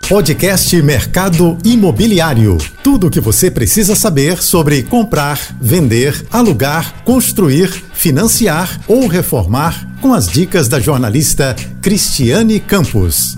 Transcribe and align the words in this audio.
Podcast 0.00 0.82
Mercado 0.82 1.56
Imobiliário. 1.64 2.58
Tudo 2.82 3.06
o 3.06 3.10
que 3.10 3.20
você 3.20 3.50
precisa 3.50 3.96
saber 3.96 4.42
sobre 4.42 4.82
comprar, 4.82 5.38
vender, 5.58 6.26
alugar, 6.30 7.02
construir, 7.04 7.68
financiar 7.68 8.80
ou 8.86 9.06
reformar 9.06 9.98
com 10.02 10.12
as 10.12 10.26
dicas 10.26 10.68
da 10.68 10.78
jornalista 10.78 11.56
Cristiane 11.80 12.60
Campos. 12.60 13.34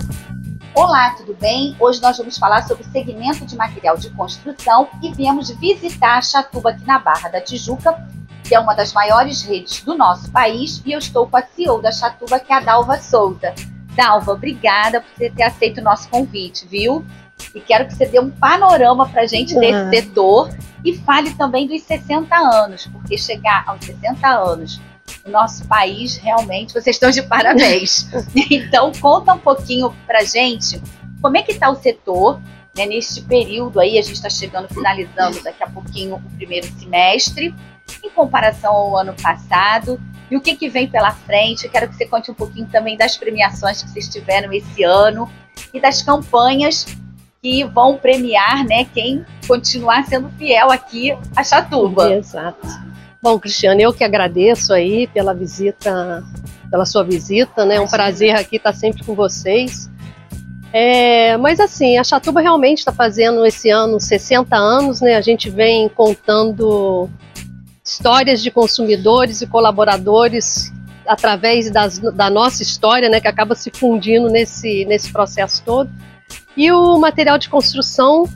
Olá, 0.75 1.11
tudo 1.11 1.33
bem? 1.39 1.73
Hoje 1.79 2.01
nós 2.01 2.17
vamos 2.17 2.37
falar 2.37 2.67
sobre 2.67 2.83
segmento 2.83 3.45
de 3.45 3.55
material 3.55 3.97
de 3.97 4.09
construção 4.09 4.89
e 5.01 5.13
viemos 5.13 5.49
visitar 5.51 6.17
a 6.17 6.21
Chatuba 6.21 6.71
aqui 6.71 6.85
na 6.85 6.99
Barra 6.99 7.29
da 7.29 7.39
Tijuca, 7.39 7.95
que 8.43 8.53
é 8.53 8.59
uma 8.59 8.73
das 8.73 8.91
maiores 8.91 9.41
redes 9.41 9.81
do 9.81 9.97
nosso 9.97 10.29
país, 10.31 10.81
e 10.85 10.91
eu 10.91 10.99
estou 10.99 11.27
com 11.27 11.37
a 11.37 11.43
CEO 11.55 11.81
da 11.81 11.93
Chatuba, 11.93 12.39
que 12.39 12.51
é 12.51 12.57
a 12.57 12.59
Dalva 12.59 12.97
Souza. 12.97 13.53
Dalva, 13.97 14.31
obrigada 14.31 15.01
por 15.01 15.09
você 15.17 15.29
ter 15.29 15.43
aceito 15.43 15.79
o 15.79 15.83
nosso 15.83 16.07
convite, 16.09 16.67
viu? 16.67 17.03
E 17.53 17.59
quero 17.59 17.87
que 17.87 17.95
você 17.95 18.05
dê 18.05 18.19
um 18.19 18.29
panorama 18.29 19.09
para 19.09 19.23
a 19.23 19.27
gente 19.27 19.53
uhum. 19.55 19.59
desse 19.59 19.89
setor 19.89 20.49
e 20.85 20.95
fale 20.99 21.33
também 21.33 21.67
dos 21.67 21.81
60 21.81 22.35
anos, 22.35 22.87
porque 22.87 23.17
chegar 23.17 23.63
aos 23.67 23.83
60 23.83 24.27
anos 24.27 24.79
no 25.25 25.31
nosso 25.31 25.67
país, 25.67 26.17
realmente, 26.17 26.73
vocês 26.73 26.95
estão 26.95 27.09
de 27.09 27.23
parabéns. 27.23 28.07
então, 28.49 28.91
conta 29.01 29.33
um 29.33 29.39
pouquinho 29.39 29.93
para 30.05 30.19
a 30.19 30.23
gente 30.23 30.81
como 31.21 31.37
é 31.37 31.41
que 31.41 31.51
está 31.51 31.69
o 31.69 31.75
setor 31.75 32.39
né, 32.75 32.85
neste 32.85 33.21
período 33.21 33.79
aí, 33.79 33.97
a 33.97 34.01
gente 34.01 34.15
está 34.15 34.29
chegando, 34.29 34.67
finalizando 34.67 35.41
daqui 35.41 35.63
a 35.63 35.69
pouquinho 35.69 36.15
o 36.15 36.37
primeiro 36.37 36.67
semestre, 36.79 37.53
em 38.03 38.09
comparação 38.11 38.71
ao 38.71 38.97
ano 38.97 39.15
passado, 39.21 39.99
e 40.29 40.35
o 40.35 40.41
que, 40.41 40.55
que 40.55 40.69
vem 40.69 40.87
pela 40.87 41.11
frente. 41.11 41.65
Eu 41.65 41.71
quero 41.71 41.87
que 41.87 41.95
você 41.95 42.05
conte 42.05 42.31
um 42.31 42.33
pouquinho 42.33 42.67
também 42.67 42.97
das 42.97 43.17
premiações 43.17 43.81
que 43.81 43.89
vocês 43.89 44.07
tiveram 44.07 44.51
esse 44.53 44.83
ano 44.83 45.29
e 45.73 45.79
das 45.79 46.01
campanhas 46.01 46.85
que 47.41 47.63
vão 47.63 47.97
premiar 47.97 48.65
né, 48.65 48.85
quem 48.93 49.25
continuar 49.47 50.05
sendo 50.05 50.29
fiel 50.37 50.71
aqui 50.71 51.15
a 51.35 51.43
Chatuba. 51.43 52.13
Exato. 52.13 52.67
Bom, 53.21 53.39
Cristiane, 53.39 53.83
eu 53.83 53.93
que 53.93 54.03
agradeço 54.03 54.73
aí 54.73 55.07
pela 55.07 55.33
visita, 55.33 56.23
pela 56.69 56.85
sua 56.85 57.03
visita, 57.03 57.65
né? 57.65 57.75
É 57.75 57.81
um 57.81 57.87
prazer 57.87 58.35
aqui 58.35 58.57
estar 58.57 58.73
sempre 58.73 59.03
com 59.03 59.15
vocês. 59.15 59.89
É, 60.71 61.37
mas 61.37 61.59
assim, 61.59 61.97
a 61.97 62.03
Chatuba 62.03 62.41
realmente 62.41 62.79
está 62.79 62.91
fazendo 62.91 63.45
esse 63.45 63.69
ano 63.69 63.99
60 63.99 64.55
anos, 64.55 65.01
né? 65.01 65.15
A 65.15 65.21
gente 65.21 65.49
vem 65.49 65.89
contando 65.89 67.09
histórias 67.87 68.43
de 68.43 68.51
consumidores 68.51 69.41
e 69.41 69.47
colaboradores 69.47 70.73
através 71.07 71.71
das, 71.71 71.97
da 71.97 72.29
nossa 72.29 72.61
história, 72.61 73.07
né, 73.07 73.21
que 73.21 73.29
acaba 73.29 73.55
se 73.55 73.71
fundindo 73.71 74.27
nesse, 74.27 74.83
nesse 74.83 75.09
processo 75.09 75.63
todo. 75.63 75.89
E 76.55 76.69
o 76.69 76.97
material 76.99 77.37
de 77.37 77.47
construção 77.47 78.27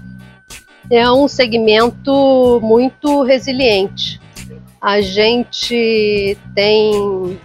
é 0.90 1.12
um 1.12 1.28
segmento 1.28 2.62
muito 2.64 3.24
resiliente. 3.24 4.22
A 4.80 5.02
gente 5.02 6.38
tem 6.56 7.38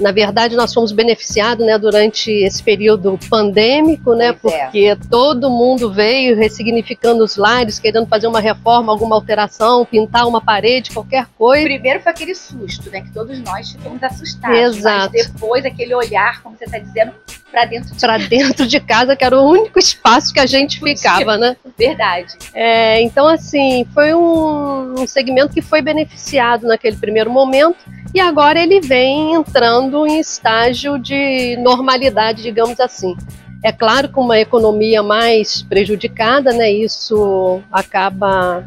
na 0.00 0.10
verdade, 0.10 0.56
nós 0.56 0.72
fomos 0.72 0.92
beneficiados 0.92 1.64
né, 1.64 1.78
durante 1.78 2.30
esse 2.30 2.62
período 2.62 3.18
pandêmico, 3.28 4.14
né, 4.14 4.32
pois 4.32 4.54
é. 4.54 4.64
porque 4.64 4.78
é. 4.86 4.96
todo 4.96 5.50
mundo 5.50 5.92
veio 5.92 6.36
ressignificando 6.36 7.22
os 7.22 7.36
lares, 7.36 7.78
querendo 7.78 8.06
fazer 8.06 8.26
uma 8.26 8.40
reforma, 8.40 8.92
alguma 8.92 9.16
alteração, 9.16 9.84
pintar 9.84 10.26
uma 10.26 10.40
parede, 10.40 10.90
qualquer 10.90 11.26
coisa. 11.36 11.64
Primeiro 11.64 12.00
foi 12.00 12.12
aquele 12.12 12.34
susto, 12.34 12.90
né, 12.90 13.02
que 13.02 13.12
todos 13.12 13.38
nós 13.40 13.72
ficamos 13.72 14.02
assustados. 14.02 14.78
Exato. 14.78 15.12
Mas 15.14 15.26
depois 15.26 15.64
aquele 15.64 15.94
olhar, 15.94 16.42
como 16.42 16.56
você 16.56 16.64
está 16.64 16.78
dizendo, 16.78 17.12
para 17.52 17.66
dentro 17.66 17.94
de 17.94 18.00
para 18.00 18.16
dentro 18.18 18.66
de 18.66 18.80
casa, 18.80 19.14
que 19.14 19.24
era 19.24 19.38
o 19.38 19.48
único 19.48 19.78
espaço 19.78 20.32
que 20.32 20.40
a 20.40 20.46
gente 20.46 20.80
ficava, 20.80 21.36
né? 21.36 21.54
Verdade. 21.78 22.34
É, 22.54 23.02
então, 23.02 23.28
assim, 23.28 23.86
foi 23.92 24.14
um, 24.14 24.94
um 24.98 25.06
segmento 25.06 25.52
que 25.52 25.60
foi 25.60 25.82
beneficiado 25.82 26.66
naquele 26.66 26.96
primeiro 26.96 27.30
momento 27.30 27.76
e 28.14 28.20
agora 28.20 28.60
ele 28.60 28.80
vem 28.80 29.34
entrando 29.34 30.06
em 30.06 30.18
estágio 30.18 30.98
de 30.98 31.56
normalidade, 31.58 32.42
digamos 32.42 32.80
assim. 32.80 33.14
É 33.62 33.70
claro, 33.70 34.08
com 34.08 34.22
uma 34.22 34.38
economia 34.40 35.02
mais 35.02 35.62
prejudicada, 35.62 36.52
né, 36.52 36.70
isso 36.72 37.60
acaba 37.70 38.66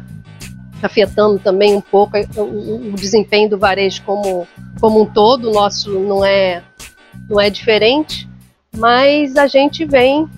afetando 0.82 1.38
também 1.38 1.74
um 1.74 1.80
pouco 1.80 2.16
o, 2.36 2.92
desempenho 2.92 3.48
do 3.48 3.58
varejo 3.58 4.02
como, 4.04 4.46
como 4.80 5.02
um 5.02 5.06
todo, 5.06 5.50
o 5.50 5.52
nosso 5.52 5.98
não 6.00 6.24
é, 6.24 6.62
não 7.28 7.40
é 7.40 7.50
diferente, 7.50 8.28
mas 8.76 9.36
a 9.36 9.46
gente 9.46 9.84
vem 9.84 10.28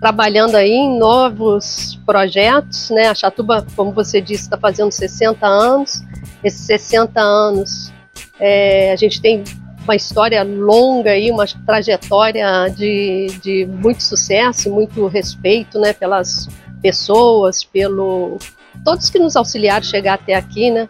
trabalhando 0.00 0.56
aí 0.56 0.72
em 0.72 0.98
novos 0.98 1.98
projetos, 2.04 2.90
né? 2.90 3.08
A 3.08 3.14
Chatuba, 3.14 3.64
como 3.76 3.92
você 3.92 4.20
disse, 4.20 4.42
está 4.42 4.58
fazendo 4.58 4.90
60 4.90 5.46
anos. 5.46 6.02
Esses 6.42 6.60
60 6.62 7.20
anos, 7.20 7.92
é, 8.40 8.92
a 8.92 8.96
gente 8.96 9.20
tem 9.20 9.44
uma 9.84 9.94
história 9.94 10.42
longa 10.42 11.10
aí, 11.10 11.30
uma 11.30 11.46
trajetória 11.64 12.68
de, 12.76 13.28
de 13.40 13.66
muito 13.66 14.02
sucesso, 14.02 14.70
muito 14.72 15.06
respeito, 15.06 15.78
né? 15.78 15.92
Pelas 15.92 16.48
pessoas, 16.82 17.62
pelo 17.62 18.38
todos 18.84 19.08
que 19.08 19.18
nos 19.18 19.36
auxiliaram 19.36 19.86
a 19.86 19.88
chegar 19.88 20.14
até 20.14 20.34
aqui, 20.34 20.70
né? 20.70 20.88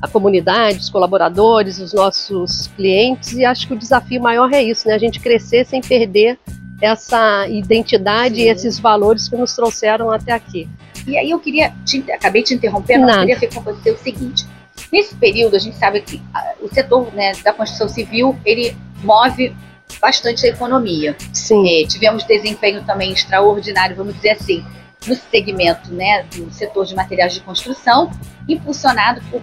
A 0.00 0.08
comunidade, 0.08 0.78
os 0.78 0.90
colaboradores, 0.90 1.78
os 1.78 1.92
nossos 1.92 2.66
clientes, 2.76 3.32
e 3.32 3.44
acho 3.44 3.66
que 3.66 3.72
o 3.74 3.78
desafio 3.78 4.20
maior 4.20 4.52
é 4.52 4.62
isso, 4.62 4.86
né? 4.86 4.94
A 4.94 4.98
gente 4.98 5.20
crescer 5.20 5.64
sem 5.64 5.80
perder 5.80 6.38
essa 6.80 7.48
identidade 7.48 8.36
Sim. 8.36 8.42
e 8.42 8.48
esses 8.48 8.78
valores 8.78 9.28
que 9.28 9.36
nos 9.36 9.54
trouxeram 9.54 10.10
até 10.10 10.32
aqui. 10.32 10.68
E 11.06 11.16
aí 11.16 11.30
eu 11.30 11.38
queria, 11.38 11.72
te, 11.84 12.04
acabei 12.12 12.42
te 12.42 12.52
interrompendo, 12.52 13.06
mas 13.06 13.16
queria 13.18 13.38
ver 13.38 13.54
com 13.54 13.60
você 13.62 13.90
o 13.90 13.98
seguinte. 13.98 14.44
Nesse 14.92 15.14
período, 15.14 15.56
a 15.56 15.58
gente 15.58 15.76
sabe 15.76 16.00
que 16.02 16.20
o 16.60 16.68
setor 16.68 17.12
né, 17.14 17.32
da 17.42 17.52
construção 17.52 17.88
civil, 17.88 18.38
ele 18.44 18.76
move 19.02 19.54
bastante 20.00 20.46
a 20.46 20.50
economia. 20.50 21.16
Sim. 21.32 21.82
É, 21.82 21.86
tivemos 21.86 22.24
desempenho 22.24 22.84
também 22.84 23.12
extraordinário, 23.12 23.96
vamos 23.96 24.14
dizer 24.14 24.30
assim, 24.30 24.64
no 25.06 25.14
segmento 25.14 25.92
né, 25.92 26.24
do 26.34 26.52
setor 26.52 26.84
de 26.84 26.94
materiais 26.94 27.34
de 27.34 27.40
construção, 27.40 28.10
impulsionado 28.48 29.20
por 29.30 29.40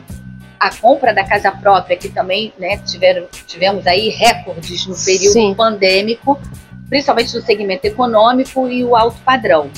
a 0.63 0.73
compra 0.73 1.13
da 1.13 1.25
casa 1.25 1.51
própria, 1.51 1.97
que 1.97 2.07
também 2.07 2.53
né, 2.57 2.77
tiveram, 2.77 3.27
tivemos 3.45 3.85
aí 3.85 4.09
recordes 4.09 4.87
no 4.87 4.95
período 4.95 5.33
Sim. 5.33 5.53
pandêmico, 5.53 6.39
principalmente 6.87 7.35
no 7.35 7.41
segmento 7.41 7.85
econômico 7.85 8.67
e 8.69 8.83
o 8.83 8.95
alto 8.95 9.19
padrão. 9.25 9.69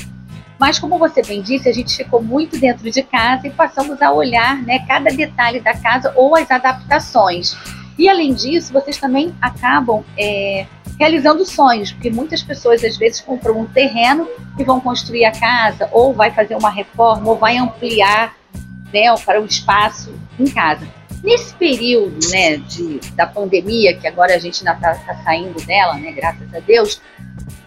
Mas 0.60 0.78
como 0.78 1.00
você 1.00 1.24
bem 1.24 1.42
disse, 1.42 1.68
a 1.68 1.74
gente 1.74 1.96
ficou 1.96 2.22
muito 2.22 2.58
dentro 2.58 2.90
de 2.90 3.02
casa 3.02 3.48
e 3.48 3.50
passamos 3.50 4.00
a 4.02 4.12
olhar 4.12 4.62
né, 4.62 4.86
cada 4.88 5.10
detalhe 5.10 5.60
da 5.60 5.74
casa 5.74 6.14
ou 6.16 6.36
as 6.36 6.50
adaptações. 6.52 7.58
E 7.98 8.08
além 8.08 8.34
disso, 8.34 8.72
vocês 8.72 8.98
também 8.98 9.34
acabam 9.42 10.04
é, 10.18 10.68
realizando 11.00 11.46
sonhos, 11.46 11.92
porque 11.92 12.12
muitas 12.12 12.44
pessoas 12.44 12.84
às 12.84 12.96
vezes 12.96 13.22
compram 13.22 13.60
um 13.60 13.66
terreno 13.66 14.28
e 14.58 14.64
vão 14.64 14.80
construir 14.80 15.26
a 15.26 15.32
casa, 15.32 15.90
ou 15.92 16.14
vai 16.14 16.32
fazer 16.32 16.56
uma 16.56 16.70
reforma, 16.70 17.28
ou 17.28 17.38
vai 17.38 17.58
ampliar 17.58 18.36
né, 18.94 19.14
para 19.26 19.42
o 19.42 19.46
espaço 19.46 20.14
em 20.40 20.50
casa. 20.50 20.88
Nesse 21.24 21.54
período 21.56 22.20
né, 22.30 22.58
de, 22.58 23.00
da 23.16 23.26
pandemia, 23.26 23.98
que 23.98 24.08
agora 24.08 24.36
a 24.36 24.38
gente 24.38 24.68
ainda 24.68 24.78
está 24.78 24.94
tá 25.06 25.24
saindo 25.24 25.60
dela, 25.66 25.96
né, 25.96 26.12
graças 26.12 26.54
a 26.54 26.60
Deus, 26.60 27.02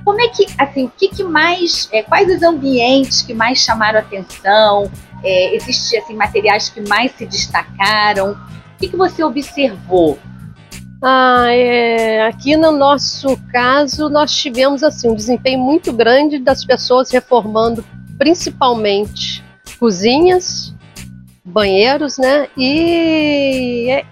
como 0.04 0.20
é 0.20 0.28
que, 0.28 0.46
assim, 0.56 0.86
o 0.86 0.92
que, 0.96 1.08
que 1.08 1.24
mais, 1.24 1.88
é, 1.92 2.02
quais 2.02 2.34
os 2.34 2.42
ambientes 2.42 3.22
que 3.22 3.34
mais 3.34 3.58
chamaram 3.58 3.98
atenção? 3.98 4.90
É, 5.22 5.54
Existem, 5.56 5.98
assim, 5.98 6.14
materiais 6.14 6.68
que 6.68 6.80
mais 6.80 7.12
se 7.12 7.26
destacaram? 7.26 8.32
O 8.32 8.78
que, 8.78 8.88
que 8.88 8.96
você 8.96 9.22
observou? 9.22 10.18
Ah, 11.02 11.46
é, 11.50 12.26
aqui 12.26 12.56
no 12.56 12.72
nosso 12.72 13.36
caso, 13.52 14.08
nós 14.08 14.34
tivemos 14.34 14.82
assim 14.82 15.08
um 15.08 15.14
desempenho 15.14 15.60
muito 15.60 15.92
grande 15.92 16.38
das 16.38 16.64
pessoas 16.64 17.10
reformando 17.10 17.84
principalmente 18.18 19.44
cozinhas, 19.78 20.74
banheiros, 21.48 22.18
né? 22.18 22.48
E 22.56 23.88
é, 23.90 24.04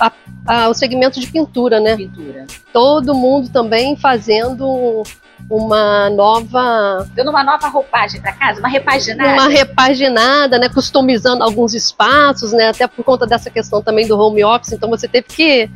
a, 0.00 0.12
a, 0.46 0.68
o 0.68 0.74
segmento 0.74 1.20
de 1.20 1.26
pintura, 1.26 1.80
né? 1.80 1.96
Pintura. 1.96 2.46
Todo 2.72 3.14
mundo 3.14 3.50
também 3.50 3.96
fazendo 3.96 5.02
uma 5.50 6.10
nova. 6.10 7.06
Dando 7.14 7.30
uma 7.30 7.44
nova 7.44 7.68
roupagem 7.68 8.20
para 8.20 8.32
casa, 8.32 8.60
uma 8.60 8.68
repaginada. 8.68 9.32
Uma 9.32 9.48
repaginada, 9.48 10.58
né? 10.58 10.68
Customizando 10.68 11.42
alguns 11.42 11.74
espaços, 11.74 12.52
né? 12.52 12.68
Até 12.68 12.86
por 12.86 13.04
conta 13.04 13.26
dessa 13.26 13.50
questão 13.50 13.82
também 13.82 14.06
do 14.06 14.18
home 14.18 14.44
office. 14.44 14.72
Então 14.72 14.88
você 14.88 15.08
teve 15.08 15.26
que 15.28 15.70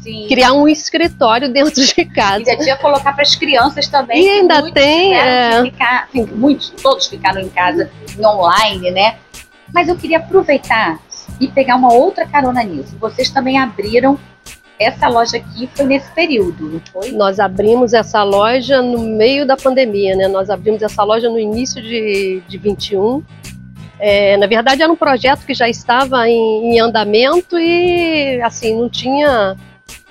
Sim. 0.00 0.26
criar 0.28 0.52
um 0.52 0.68
escritório 0.68 1.48
dentro 1.52 1.82
de 1.82 2.04
casa. 2.04 2.44
E 2.44 2.50
ainda 2.50 2.62
tinha 2.62 2.76
colocar 2.76 3.12
para 3.12 3.22
as 3.22 3.34
crianças 3.34 3.88
também. 3.88 4.24
E 4.24 4.28
ainda 4.28 4.70
tem. 4.72 5.14
É... 5.14 5.62
Ficar, 5.62 6.08
muitos, 6.34 6.70
todos 6.82 7.06
ficaram 7.06 7.40
em 7.40 7.48
casa, 7.48 7.90
online, 8.20 8.90
né? 8.90 9.16
Mas 9.72 9.88
eu 9.88 9.96
queria 9.96 10.18
aproveitar 10.18 11.00
e 11.40 11.48
pegar 11.48 11.76
uma 11.76 11.92
outra 11.92 12.26
carona 12.26 12.62
nisso. 12.62 12.96
Vocês 12.98 13.30
também 13.30 13.58
abriram 13.58 14.18
essa 14.78 15.08
loja 15.08 15.36
aqui 15.36 15.68
foi 15.74 15.86
nesse 15.86 16.10
período, 16.12 16.68
não 16.68 16.80
foi? 16.92 17.12
Nós 17.12 17.38
abrimos 17.38 17.92
essa 17.92 18.22
loja 18.22 18.82
no 18.82 18.98
meio 18.98 19.46
da 19.46 19.56
pandemia, 19.56 20.16
né? 20.16 20.28
Nós 20.28 20.50
abrimos 20.50 20.82
essa 20.82 21.02
loja 21.04 21.28
no 21.28 21.38
início 21.38 21.80
de, 21.80 22.42
de 22.48 22.58
21. 22.58 23.22
É, 23.98 24.36
na 24.36 24.46
verdade, 24.46 24.82
era 24.82 24.92
um 24.92 24.96
projeto 24.96 25.46
que 25.46 25.54
já 25.54 25.68
estava 25.68 26.28
em, 26.28 26.74
em 26.74 26.80
andamento 26.80 27.56
e, 27.56 28.40
assim, 28.42 28.76
não 28.76 28.88
tinha 28.88 29.56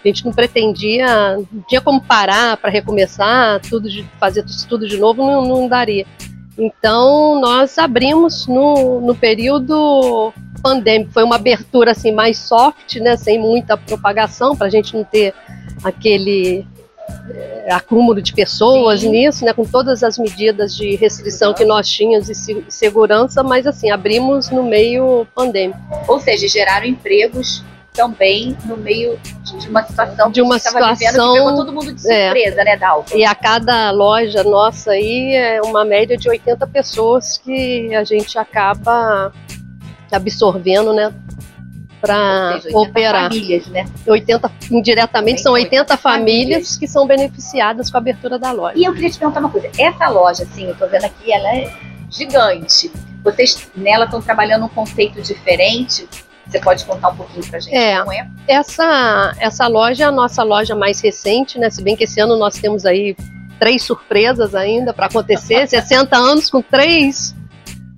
a 0.03 0.07
gente 0.07 0.25
não 0.25 0.31
pretendia, 0.31 1.37
não 1.37 1.63
tinha 1.67 1.79
como 1.79 2.01
parar 2.01 2.57
para 2.57 2.71
recomeçar, 2.71 3.59
tudo 3.61 3.87
de 3.87 4.03
fazer 4.19 4.43
tudo 4.67 4.87
de 4.87 4.97
novo 4.97 5.23
não, 5.23 5.45
não 5.45 5.67
daria. 5.67 6.07
Então 6.57 7.39
nós 7.39 7.77
abrimos 7.77 8.47
no, 8.47 9.01
no 9.01 9.15
período 9.15 10.33
pandêmico, 10.61 11.11
foi 11.11 11.23
uma 11.23 11.35
abertura 11.35 11.91
assim 11.91 12.11
mais 12.11 12.37
soft, 12.37 12.95
né, 12.97 13.17
sem 13.17 13.39
muita 13.39 13.75
propagação 13.75 14.55
para 14.55 14.67
a 14.67 14.69
gente 14.69 14.95
não 14.95 15.03
ter 15.03 15.33
aquele 15.83 16.65
é, 17.29 17.71
acúmulo 17.71 18.21
de 18.21 18.33
pessoas 18.33 19.01
Sim. 19.01 19.09
nisso, 19.09 19.43
né, 19.43 19.53
com 19.53 19.65
todas 19.65 20.03
as 20.03 20.17
medidas 20.17 20.75
de 20.75 20.95
restrição 20.95 21.53
que 21.53 21.65
nós 21.65 21.89
tínhamos 21.89 22.29
e 22.29 22.65
segurança, 22.69 23.41
mas 23.41 23.65
assim 23.65 23.89
abrimos 23.89 24.49
no 24.49 24.63
meio 24.63 25.25
pandêmico. 25.33 25.79
Ou 26.07 26.19
seja, 26.19 26.47
geraram 26.47 26.85
empregos 26.85 27.63
também 27.93 28.57
no 28.65 28.77
meio 28.77 29.19
de 29.43 29.67
uma 29.67 29.83
situação 29.83 30.31
de 30.31 30.41
uma 30.41 30.55
que 30.55 30.67
situação 30.67 30.95
vivendo, 30.95 31.33
que 31.33 31.39
pegou 31.39 31.55
todo 31.55 31.73
mundo 31.73 31.93
de 31.93 32.11
é. 32.11 32.25
surpresa, 32.25 32.61
é, 32.61 32.63
né, 32.63 32.77
Dalva? 32.77 33.15
E 33.15 33.25
a 33.25 33.35
cada 33.35 33.91
loja 33.91 34.43
nossa 34.43 34.91
aí 34.91 35.35
é 35.35 35.61
uma 35.61 35.83
média 35.83 36.17
de 36.17 36.29
80 36.29 36.65
pessoas 36.67 37.37
que 37.37 37.93
a 37.93 38.03
gente 38.03 38.37
acaba 38.37 39.31
absorvendo, 40.11 40.93
né, 40.93 41.13
para 42.01 42.59
operar. 42.73 43.29
famílias, 43.29 43.67
né? 43.67 43.85
80 44.07 44.51
indiretamente 44.71 45.41
são 45.41 45.53
80, 45.53 45.75
80 45.75 45.97
famílias, 45.97 46.37
famílias 46.37 46.77
que 46.77 46.87
são 46.87 47.05
beneficiadas 47.05 47.91
com 47.91 47.97
a 47.97 47.99
abertura 47.99 48.39
da 48.39 48.51
loja. 48.51 48.73
E 48.75 48.83
eu 48.83 48.93
queria 48.93 49.09
te 49.09 49.19
perguntar 49.19 49.39
uma 49.39 49.49
coisa, 49.49 49.69
essa 49.77 50.07
loja 50.09 50.43
assim, 50.43 50.65
eu 50.65 50.75
tô 50.75 50.87
vendo 50.87 51.05
aqui, 51.05 51.31
ela 51.31 51.55
é 51.55 51.71
gigante. 52.09 52.91
Vocês 53.23 53.69
nela 53.75 54.05
estão 54.05 54.21
trabalhando 54.21 54.65
um 54.65 54.69
conceito 54.69 55.21
diferente 55.21 56.09
você 56.51 56.59
pode 56.59 56.85
contar 56.85 57.09
um 57.09 57.15
pouquinho 57.15 57.47
pra 57.47 57.59
gente 57.59 57.73
é, 57.73 57.99
como 57.99 58.11
é? 58.11 58.27
Essa, 58.47 59.33
essa 59.39 59.67
loja 59.67 60.03
é 60.03 60.07
a 60.07 60.11
nossa 60.11 60.43
loja 60.43 60.75
mais 60.75 60.99
recente, 60.99 61.57
né? 61.57 61.69
Se 61.69 61.81
bem 61.81 61.95
que 61.95 62.03
esse 62.03 62.19
ano 62.19 62.37
nós 62.37 62.55
temos 62.55 62.85
aí 62.85 63.15
três 63.57 63.83
surpresas 63.83 64.53
ainda 64.53 64.93
para 64.93 65.05
acontecer, 65.05 65.65
60 65.69 66.15
anos 66.15 66.49
com 66.49 66.61
três 66.61 67.35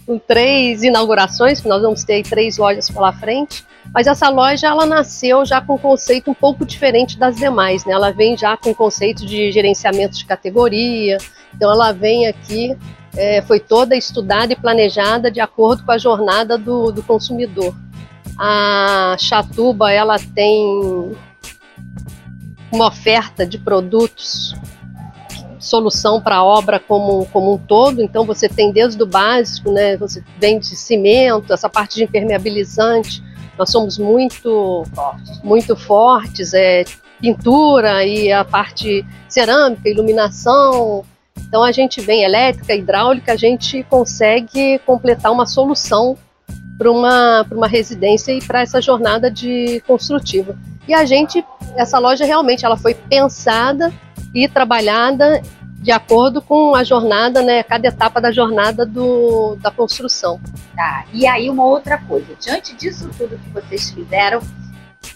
com 0.06 0.20
três 0.20 0.84
inaugurações, 0.84 1.62
que 1.62 1.68
nós 1.68 1.82
vamos 1.82 2.04
ter 2.04 2.24
três 2.24 2.58
lojas 2.58 2.90
pela 2.90 3.14
frente. 3.14 3.66
Mas 3.94 4.06
essa 4.06 4.30
loja 4.30 4.68
ela 4.68 4.86
nasceu 4.86 5.46
já 5.46 5.62
com 5.62 5.76
um 5.76 5.78
conceito 5.78 6.30
um 6.30 6.34
pouco 6.34 6.66
diferente 6.66 7.18
das 7.18 7.38
demais, 7.38 7.86
né? 7.86 7.94
Ela 7.94 8.12
vem 8.12 8.38
já 8.38 8.58
com 8.58 8.72
o 8.72 8.76
conceito 8.76 9.26
de 9.26 9.52
gerenciamento 9.52 10.18
de 10.18 10.26
categoria. 10.26 11.18
Então 11.56 11.72
ela 11.72 11.94
vem 11.94 12.28
aqui, 12.28 12.78
é, 13.16 13.42
foi 13.42 13.62
toda 13.62 13.96
estudada 13.96 14.52
e 14.52 14.56
planejada 14.56 15.32
de 15.32 15.40
acordo 15.40 15.86
com 15.86 15.92
a 15.92 15.98
jornada 15.98 16.58
do, 16.58 16.92
do 16.92 17.02
consumidor. 17.02 17.74
A 18.38 19.16
Chatuba 19.20 19.92
ela 19.92 20.18
tem 20.20 21.16
uma 22.72 22.88
oferta 22.88 23.46
de 23.46 23.58
produtos, 23.58 24.56
solução 25.60 26.20
para 26.20 26.38
a 26.38 26.44
obra 26.44 26.80
como, 26.80 27.26
como 27.28 27.54
um 27.54 27.58
todo. 27.58 28.02
Então 28.02 28.26
você 28.26 28.50
tem 28.50 28.72
desde 28.72 29.02
o 29.02 29.06
básico, 29.06 29.72
né? 29.72 29.96
Você 29.98 30.24
vende 30.40 30.66
cimento, 30.66 31.54
essa 31.54 31.70
parte 31.70 31.96
de 31.96 32.04
impermeabilizante. 32.04 33.24
Nós 33.58 33.70
somos 33.70 33.98
muito 33.98 34.84
fortes, 34.94 35.42
muito 35.44 35.76
fortes, 35.76 36.54
é 36.54 36.84
pintura 37.22 38.04
e 38.04 38.32
a 38.32 38.44
parte 38.44 39.06
cerâmica, 39.30 39.88
iluminação. 39.88 41.06
Então 41.38 41.64
a 41.64 41.72
gente 41.72 42.02
vem 42.02 42.24
elétrica, 42.24 42.74
hidráulica, 42.74 43.32
a 43.32 43.38
gente 43.38 43.84
consegue 43.84 44.80
completar 44.80 45.32
uma 45.32 45.46
solução 45.46 46.18
para 46.78 46.92
uma, 46.92 47.46
uma 47.52 47.68
residência 47.68 48.32
e 48.32 48.42
para 48.42 48.62
essa 48.62 48.82
jornada 48.82 49.30
de 49.30 49.82
construtiva. 49.88 50.58
E 50.88 50.94
a 50.94 51.06
gente, 51.06 51.44
essa 51.76 52.00
loja 52.00 52.26
realmente 52.26 52.66
ela 52.66 52.78
foi 52.78 52.94
pensada 52.94 53.94
e 54.34 54.48
trabalhada 54.48 55.42
de 55.84 55.92
acordo 55.92 56.42
com 56.42 56.76
a 56.76 56.84
jornada, 56.84 57.42
né, 57.42 57.62
cada 57.62 57.88
etapa 57.88 58.22
da 58.22 58.32
jornada 58.32 58.86
do, 58.86 59.58
da 59.58 59.70
construção. 59.70 60.40
Tá. 60.76 61.06
E 61.12 61.28
aí 61.28 61.50
uma 61.50 61.66
outra 61.66 61.98
coisa, 61.98 62.34
diante 62.40 62.74
disso 62.74 63.10
tudo 63.18 63.38
que 63.38 63.50
vocês 63.50 63.92
fizeram 63.92 64.42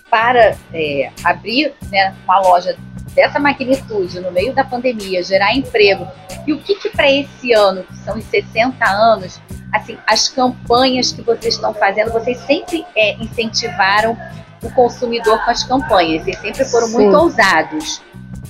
para 0.10 0.58
é, 0.74 1.10
abrir 1.24 1.74
né, 1.90 2.14
uma 2.26 2.40
loja 2.40 2.78
dessa 3.16 3.40
magnitude 3.40 4.20
no 4.20 4.32
meio 4.32 4.54
da 4.54 4.64
pandemia, 4.64 5.24
gerar 5.24 5.56
emprego, 5.56 6.06
e 6.46 6.54
o 6.54 6.60
que, 6.60 6.76
que 6.76 6.90
para 6.90 7.10
esse 7.10 7.54
ano, 7.54 7.84
que 7.84 7.98
são 8.00 8.18
os 8.18 8.26
60 8.26 8.86
anos, 8.86 9.42
assim, 9.72 9.98
as 10.06 10.28
campanhas 10.28 11.12
que 11.12 11.22
vocês 11.22 11.56
estão 11.56 11.74
fazendo, 11.74 12.12
vocês 12.12 12.38
sempre 12.40 12.86
é, 12.96 13.14
incentivaram 13.16 14.18
o 14.64 14.72
consumidor 14.72 15.44
com 15.44 15.52
as 15.52 15.64
campanhas, 15.64 16.28
e 16.28 16.34
sempre 16.34 16.66
foram 16.66 16.88
Sim. 16.88 16.94
muito 16.94 17.16
ousados 17.16 18.02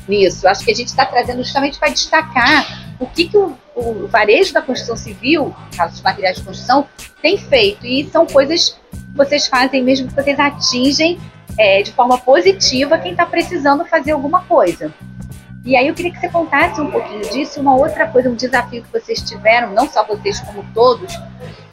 nisso. 0.07 0.47
Acho 0.47 0.63
que 0.63 0.71
a 0.71 0.75
gente 0.75 0.87
está 0.87 1.05
trazendo 1.05 1.43
justamente 1.43 1.77
para 1.77 1.89
destacar 1.89 2.95
o 2.99 3.05
que, 3.05 3.27
que 3.27 3.37
o, 3.37 3.55
o, 3.75 4.07
varejo 4.07 4.53
da 4.53 4.61
construção 4.61 4.95
civil, 4.95 5.53
caso 5.75 5.93
dos 5.93 6.01
materiais 6.01 6.37
de 6.37 6.43
construção, 6.43 6.87
tem 7.21 7.37
feito. 7.37 7.85
E 7.85 8.09
são 8.09 8.25
coisas 8.25 8.77
que 8.91 9.15
vocês 9.15 9.47
fazem 9.47 9.83
mesmo 9.83 10.07
que 10.07 10.15
vocês 10.15 10.39
atingem 10.39 11.19
é, 11.57 11.81
de 11.81 11.91
forma 11.91 12.17
positiva 12.17 12.97
quem 12.97 13.11
está 13.11 13.25
precisando 13.25 13.85
fazer 13.85 14.11
alguma 14.11 14.41
coisa. 14.43 14.93
E 15.67 15.75
aí 15.75 15.89
eu 15.89 15.93
queria 15.93 16.13
que 16.13 16.19
você 16.21 16.29
contasse 16.29 16.79
um 16.79 16.89
pouquinho 16.89 17.29
disso. 17.29 17.59
Uma 17.59 17.75
outra 17.75 18.07
coisa, 18.07 18.29
um 18.29 18.35
desafio 18.35 18.81
que 18.83 18.89
vocês 18.89 19.21
tiveram, 19.21 19.73
não 19.73 19.85
só 19.89 20.01
vocês 20.05 20.39
como 20.39 20.65
todos, 20.73 21.13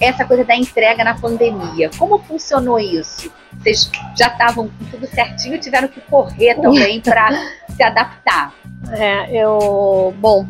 essa 0.01 0.25
coisa 0.25 0.43
da 0.43 0.57
entrega 0.57 1.05
na 1.05 1.15
pandemia. 1.15 1.89
Como 1.97 2.19
funcionou 2.19 2.81
isso? 2.81 3.33
Vocês 3.53 3.89
já 4.19 4.27
estavam 4.27 4.67
com 4.67 4.85
tudo 4.91 5.07
certinho, 5.07 5.61
tiveram 5.61 5.87
que 5.87 6.01
correr 6.01 6.57
também 6.57 7.01
para 7.01 7.29
se 7.71 7.85
adaptar? 7.85 8.53
É, 8.91 9.31
eu, 9.31 10.13
bom, 10.19 10.45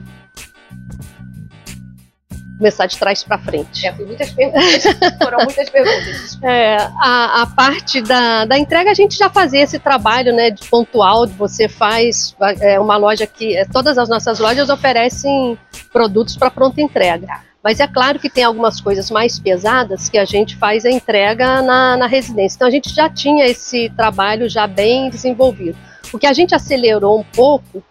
começar 2.56 2.86
de 2.86 2.96
trás 2.98 3.22
para 3.22 3.38
frente. 3.38 3.86
É, 3.86 3.92
muitas 3.92 4.30
perguntas, 4.30 4.84
foram 5.22 5.38
muitas 5.44 5.68
perguntas. 5.68 6.38
É, 6.42 6.76
a, 6.76 7.42
a, 7.42 7.46
parte 7.46 8.00
da, 8.00 8.44
da 8.44 8.58
entrega 8.58 8.90
a 8.90 8.94
gente 8.94 9.16
já 9.16 9.28
fazia 9.28 9.62
esse 9.62 9.78
trabalho, 9.78 10.32
né, 10.34 10.50
de 10.50 10.68
pontual, 10.68 11.26
de 11.26 11.32
você 11.32 11.68
faz 11.68 12.34
é, 12.60 12.78
uma 12.78 12.96
loja 12.96 13.26
que 13.26 13.56
é, 13.56 13.64
todas 13.64 13.98
as 13.98 14.08
nossas 14.08 14.38
lojas 14.38 14.68
oferecem 14.68 15.58
produtos 15.92 16.36
para 16.36 16.50
pronta 16.50 16.80
entrega. 16.80 17.28
Mas 17.62 17.80
é 17.80 17.86
claro 17.86 18.18
que 18.18 18.28
tem 18.28 18.44
algumas 18.44 18.78
coisas 18.78 19.10
mais 19.10 19.38
pesadas 19.38 20.10
que 20.10 20.18
a 20.18 20.24
gente 20.26 20.54
faz 20.56 20.84
a 20.84 20.90
entrega 20.90 21.62
na, 21.62 21.96
na 21.96 22.06
residência. 22.06 22.56
Então 22.56 22.68
a 22.68 22.70
gente 22.70 22.94
já 22.94 23.08
tinha 23.08 23.46
esse 23.46 23.90
trabalho 23.96 24.50
já 24.50 24.66
bem 24.66 25.08
desenvolvido. 25.08 25.78
O 26.12 26.18
que 26.18 26.26
a 26.26 26.32
gente 26.34 26.54
acelerou 26.54 27.18
um 27.18 27.24
pouco 27.24 27.82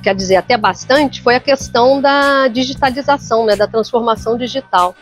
quer 0.00 0.14
dizer, 0.14 0.36
até 0.36 0.56
bastante, 0.56 1.20
foi 1.20 1.36
a 1.36 1.40
questão 1.40 2.00
da 2.00 2.48
digitalização, 2.48 3.44
né, 3.44 3.56
da 3.56 3.66
transformação 3.66 4.36
digital. 4.36 4.94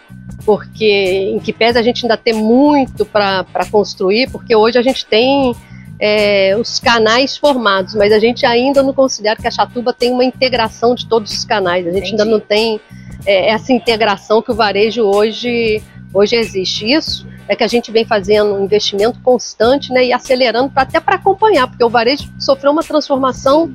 Porque, 0.45 1.33
em 1.35 1.39
que 1.39 1.53
pese 1.53 1.79
a 1.79 1.83
gente 1.83 2.05
ainda 2.05 2.17
tem 2.17 2.35
muito 2.35 3.05
para 3.05 3.45
construir, 3.71 4.31
porque 4.31 4.55
hoje 4.55 4.79
a 4.79 4.83
gente 4.83 5.05
tem 5.07 5.55
é, 6.01 6.57
os 6.57 6.79
canais 6.79 7.37
formados, 7.37 7.95
mas 7.95 8.13
a 8.13 8.19
gente 8.19 8.47
ainda 8.47 8.83
não 8.83 8.93
considera 8.93 9.37
que 9.37 9.47
a 9.47 9.51
Chatuba 9.51 9.93
tem 9.93 10.13
uma 10.13 10.25
integração 10.25 10.95
de 10.95 11.07
todos 11.07 11.33
os 11.33 11.45
canais. 11.45 11.87
A 11.87 11.91
gente 11.91 12.09
Entendi. 12.09 12.23
ainda 12.23 12.25
não 12.25 12.41
tem 12.41 12.81
é, 13.27 13.51
essa 13.51 13.73
integração 13.73 14.41
que 14.41 14.51
o 14.51 14.55
varejo 14.55 15.03
hoje, 15.03 15.83
hoje 16.15 16.37
existe. 16.37 16.91
Isso 16.91 17.27
é 17.49 17.57
que 17.57 17.65
a 17.65 17.69
gente 17.69 17.91
vem 17.91 18.05
fazendo 18.05 18.55
um 18.55 18.65
investimento 18.65 19.19
constante 19.21 19.93
né, 19.93 20.07
e 20.07 20.13
acelerando 20.13 20.71
pra, 20.71 20.83
até 20.83 21.01
para 21.01 21.17
acompanhar, 21.17 21.67
porque 21.67 21.83
o 21.83 21.89
varejo 21.89 22.31
sofreu 22.39 22.71
uma 22.71 22.83
transformação 22.83 23.73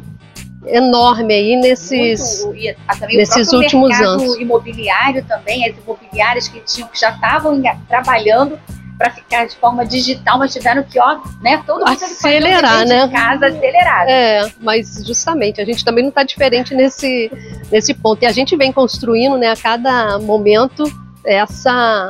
enorme 0.67 1.33
aí 1.33 1.55
nesses, 1.55 2.43
Muito, 2.45 2.57
e, 2.57 2.75
ah, 2.87 2.95
nesses 3.07 3.51
últimos 3.53 3.91
anos. 3.99 4.37
imobiliário 4.37 5.23
também, 5.25 5.69
as 5.69 5.77
imobiliárias 5.77 6.47
que 6.47 6.59
tinham 6.61 6.87
que 6.87 6.99
já 6.99 7.11
estavam 7.11 7.61
trabalhando 7.87 8.59
para 8.97 9.09
ficar 9.09 9.45
de 9.47 9.55
forma 9.57 9.85
digital, 9.85 10.37
mas 10.37 10.53
tiveram 10.53 10.83
que, 10.83 10.99
ó, 10.99 11.19
né, 11.41 11.61
todo 11.65 11.79
mundo 11.79 11.89
acelerar, 11.89 12.85
né? 12.85 13.07
casa 13.09 13.47
acelerado. 13.47 14.07
É, 14.07 14.51
mas 14.61 15.03
justamente 15.05 15.59
a 15.59 15.65
gente 15.65 15.83
também 15.83 16.03
não 16.03 16.09
está 16.09 16.23
diferente 16.23 16.73
nesse 16.73 17.31
nesse 17.71 17.93
ponto 17.93 18.23
e 18.23 18.25
a 18.25 18.31
gente 18.31 18.55
vem 18.55 18.71
construindo, 18.71 19.37
né, 19.37 19.51
a 19.51 19.57
cada 19.57 20.19
momento 20.19 20.83
essa 21.25 22.09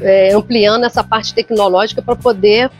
é, 0.00 0.34
ampliando 0.34 0.84
essa 0.84 1.02
parte 1.02 1.34
tecnológica 1.34 2.00
para 2.00 2.16
poder 2.16 2.70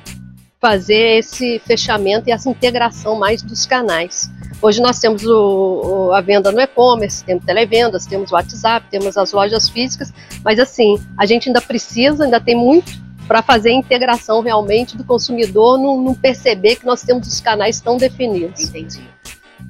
fazer 0.62 1.18
esse 1.18 1.58
fechamento 1.66 2.28
e 2.28 2.32
essa 2.32 2.48
integração 2.48 3.18
mais 3.18 3.42
dos 3.42 3.66
canais. 3.66 4.30
Hoje 4.62 4.80
nós 4.80 5.00
temos 5.00 5.24
o, 5.24 5.82
o, 5.84 6.12
a 6.12 6.20
venda 6.20 6.52
no 6.52 6.60
e-commerce, 6.60 7.24
temos 7.24 7.44
televendas, 7.44 8.06
temos 8.06 8.30
o 8.30 8.34
WhatsApp, 8.34 8.86
temos 8.88 9.16
as 9.16 9.32
lojas 9.32 9.68
físicas, 9.68 10.14
mas 10.44 10.60
assim, 10.60 11.02
a 11.18 11.26
gente 11.26 11.48
ainda 11.48 11.60
precisa, 11.60 12.22
ainda 12.22 12.40
tem 12.40 12.54
muito 12.54 12.92
para 13.26 13.42
fazer 13.42 13.70
a 13.70 13.74
integração 13.74 14.40
realmente 14.40 14.96
do 14.96 15.02
consumidor 15.02 15.78
não, 15.78 16.00
não, 16.00 16.14
perceber 16.14 16.76
que 16.76 16.86
nós 16.86 17.02
temos 17.02 17.26
os 17.26 17.40
canais 17.40 17.80
tão 17.80 17.96
definidos. 17.96 18.62
Entendi. 18.62 19.02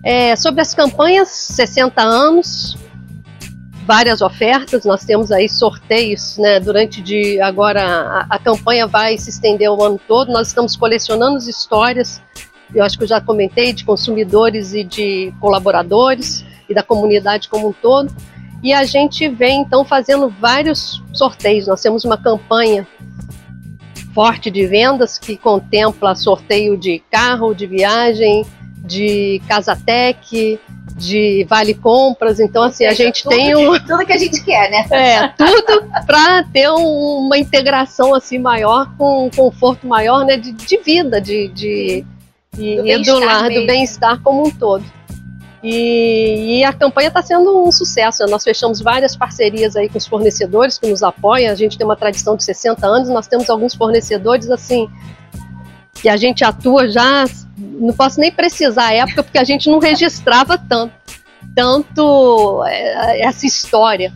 É, 0.03 0.37
sobre 0.37 0.61
as 0.61 0.75
campanhas, 0.75 1.29
60 1.29 2.03
anos, 2.03 2.77
várias 3.87 4.21
ofertas, 4.21 4.85
nós 4.85 5.05
temos 5.05 5.33
aí 5.33 5.49
sorteios, 5.49 6.39
né, 6.39 6.61
durante 6.61 7.01
de 7.01 7.41
agora 7.41 7.83
a, 7.83 8.27
a 8.31 8.39
campanha 8.39 8.87
vai 8.87 9.19
se 9.19 9.31
estender 9.31 9.71
o 9.71 9.83
ano 9.83 10.01
todo, 10.07 10.33
nós 10.33 10.49
estamos 10.49 10.77
colecionando 10.77 11.37
as 11.37 11.47
histórias, 11.47 12.23
eu 12.75 12.85
acho 12.85 12.97
que 12.97 13.05
eu 13.05 13.09
já 13.09 13.21
comentei, 13.21 13.73
de 13.73 13.85
consumidores 13.85 14.73
e 14.73 14.85
de 14.85 15.33
colaboradores 15.41 16.45
e 16.69 16.75
da 16.75 16.83
comunidade 16.83 17.49
como 17.49 17.69
um 17.69 17.73
todo, 17.73 18.15
e 18.63 18.73
a 18.73 18.85
gente 18.85 19.29
vem 19.29 19.61
então 19.61 19.85
fazendo 19.85 20.29
vários 20.29 21.03
sorteios, 21.13 21.67
nós 21.67 21.83
temos 21.83 22.05
uma 22.05 22.17
campanha 22.17 22.87
forte 24.15 24.51
de 24.51 24.67
vendas 24.67 25.19
que 25.19 25.37
contempla 25.37 26.15
sorteio 26.15 26.77
de 26.77 27.03
carro, 27.11 27.55
de 27.55 27.67
viagem, 27.67 28.45
de 28.85 29.41
Casatec, 29.49 30.59
de 30.97 31.47
Vale 31.49 31.75
Compras. 31.75 32.41
Então, 32.41 32.63
assim, 32.63 32.85
a 32.85 32.93
gente 32.93 33.23
tudo, 33.23 33.37
tem 33.37 33.57
um. 33.57 33.79
Tudo 33.81 34.05
que 34.05 34.13
a 34.13 34.19
gente 34.19 34.43
quer, 34.45 34.71
né? 34.71 34.87
É, 34.91 35.29
tudo 35.29 35.89
para 36.07 36.45
ter 36.53 36.71
um, 36.71 37.19
uma 37.19 37.39
integração 37.39 38.15
assim 38.15 38.39
maior, 38.39 38.93
com 38.97 39.27
um 39.27 39.31
conforto 39.31 39.87
maior, 39.87 40.25
né? 40.25 40.37
De, 40.37 40.53
de 40.53 40.77
vida, 40.79 41.21
de, 41.21 41.49
de, 41.49 42.05
e 42.59 43.03
do 43.05 43.19
lar, 43.19 43.49
do 43.49 43.67
bem-estar 43.67 44.21
como 44.23 44.47
um 44.47 44.51
todo. 44.51 44.85
E, 45.63 46.59
e, 46.59 46.65
a 46.65 46.73
campanha 46.73 47.07
está 47.07 47.23
sendo 47.23 47.65
um 47.65 47.71
sucesso. 47.71 48.27
Nós 48.27 48.43
fechamos 48.43 48.81
várias 48.81 49.15
parcerias 49.15 49.77
aí 49.77 49.89
com 49.89 49.97
os 49.97 50.07
fornecedores 50.09 50.77
que 50.77 50.89
nos 50.89 51.05
apoiam. 51.05 51.53
A 51.53 51.55
gente 51.55 51.79
tem 51.79 51.87
uma 51.87 51.95
tradição 51.95 52.35
de 52.35 52.43
60 52.43 52.85
anos, 52.85 53.09
nós 53.09 53.29
temos 53.29 53.49
alguns 53.49 53.73
fornecedores 53.73 54.51
assim 54.51 54.91
que 56.03 56.09
a 56.09 56.17
gente 56.17 56.45
atua 56.45 56.91
já, 56.91 57.25
não 57.57 57.95
posso 57.95 58.19
nem 58.19 58.33
precisar 58.33 58.87
a 58.87 58.93
época, 58.93 59.23
porque 59.23 59.39
a 59.39 59.45
gente 59.45 59.71
não 59.71 59.79
registrava 59.79 60.59
tanto, 60.59 60.93
tanto 61.55 62.65
é, 62.67 63.21
essa 63.23 63.47
história. 63.47 64.13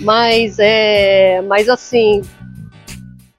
Mas, 0.00 0.58
é, 0.58 1.40
mas 1.48 1.66
assim, 1.70 2.20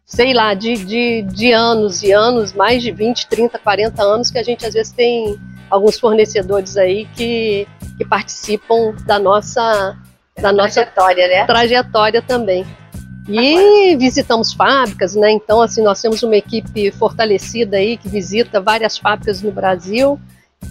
sei 0.04 0.34
lá, 0.34 0.56
de, 0.56 0.84
de, 0.84 1.22
de 1.22 1.52
anos 1.52 2.02
e 2.02 2.12
anos, 2.12 2.54
mais 2.54 2.82
de 2.82 2.92
20, 2.92 3.28
30, 3.28 3.60
40 3.60 4.02
anos, 4.02 4.32
que 4.32 4.40
a 4.40 4.44
gente 4.44 4.66
às 4.66 4.74
vezes 4.74 4.92
tem 4.92 5.40
alguns 5.70 6.00
fornecedores 6.00 6.78
aí 6.78 7.08
que, 7.16 7.68
que 8.00 8.04
participam 8.04 8.96
da 9.06 9.20
nossa, 9.20 9.96
da 10.42 10.52
nossa 10.52 10.84
trajetória, 10.86 11.28
né? 11.28 11.46
trajetória 11.46 12.22
também. 12.24 12.66
E 13.40 13.96
visitamos 13.96 14.54
fábricas, 14.54 15.16
né? 15.16 15.32
Então, 15.32 15.62
assim, 15.62 15.82
nós 15.82 16.02
temos 16.02 16.22
uma 16.24 16.36
equipe 16.36 16.92
fortalecida 16.92 17.78
aí 17.78 17.98
que 17.98 18.10
visita 18.10 18.60
várias 18.60 18.98
fábricas 18.98 19.42
no 19.42 19.52
Brasil 19.52 20.20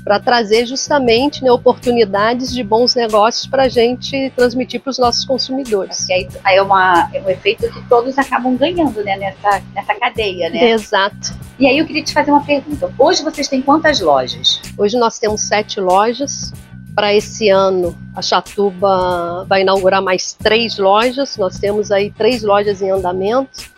para 0.04 0.18
trazer 0.18 0.66
justamente 0.66 1.42
né, 1.42 1.50
oportunidades 1.50 2.52
de 2.52 2.62
bons 2.62 2.94
negócios 2.94 3.46
para 3.46 3.64
a 3.64 3.68
gente 3.68 4.32
transmitir 4.34 4.80
para 4.80 4.90
os 4.90 4.98
nossos 4.98 5.24
consumidores. 5.24 6.08
aí, 6.08 6.28
aí 6.44 6.56
é, 6.56 6.62
uma, 6.62 7.10
é 7.12 7.20
um 7.20 7.28
efeito 7.28 7.70
que 7.70 7.82
todos 7.88 8.16
acabam 8.16 8.56
ganhando 8.56 9.02
né, 9.04 9.16
nessa, 9.16 9.62
nessa 9.74 9.94
cadeia, 9.94 10.48
né? 10.48 10.70
Exato. 10.70 11.34
E 11.58 11.66
aí 11.66 11.78
eu 11.78 11.86
queria 11.86 12.02
te 12.02 12.12
fazer 12.12 12.30
uma 12.30 12.44
pergunta. 12.44 12.90
Hoje 12.98 13.22
vocês 13.22 13.48
têm 13.48 13.60
quantas 13.60 14.00
lojas? 14.00 14.60
Hoje 14.78 14.96
nós 14.96 15.18
temos 15.18 15.42
sete 15.42 15.80
lojas 15.80 16.52
para 16.94 17.14
esse 17.14 17.48
ano, 17.48 17.96
a 18.14 18.22
Chatuba 18.22 19.44
vai 19.48 19.62
inaugurar 19.62 20.02
mais 20.02 20.32
três 20.32 20.78
lojas. 20.78 21.36
Nós 21.36 21.58
temos 21.58 21.90
aí 21.90 22.10
três 22.10 22.42
lojas 22.42 22.82
em 22.82 22.90
andamento. 22.90 23.70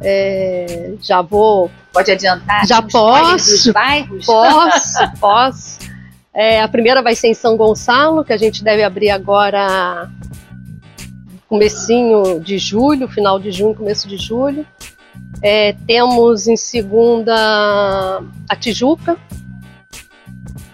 É, 0.00 0.94
já 1.00 1.22
vou. 1.22 1.70
Pode 1.92 2.10
adiantar? 2.10 2.66
Já 2.66 2.80
posso. 2.82 3.72
Bairros? 3.72 4.26
Posso, 4.26 4.98
posso. 5.20 5.78
É, 6.32 6.62
a 6.62 6.68
primeira 6.68 7.02
vai 7.02 7.14
ser 7.14 7.28
em 7.28 7.34
São 7.34 7.56
Gonçalo, 7.56 8.24
que 8.24 8.32
a 8.32 8.36
gente 8.36 8.62
deve 8.62 8.82
abrir 8.82 9.10
agora 9.10 10.08
comecinho 11.48 12.38
de 12.38 12.56
julho, 12.58 13.08
final 13.08 13.38
de 13.40 13.50
junho, 13.50 13.74
começo 13.74 14.08
de 14.08 14.16
julho. 14.16 14.64
É, 15.42 15.74
temos 15.86 16.46
em 16.46 16.56
segunda 16.56 18.22
a 18.48 18.56
Tijuca, 18.56 19.16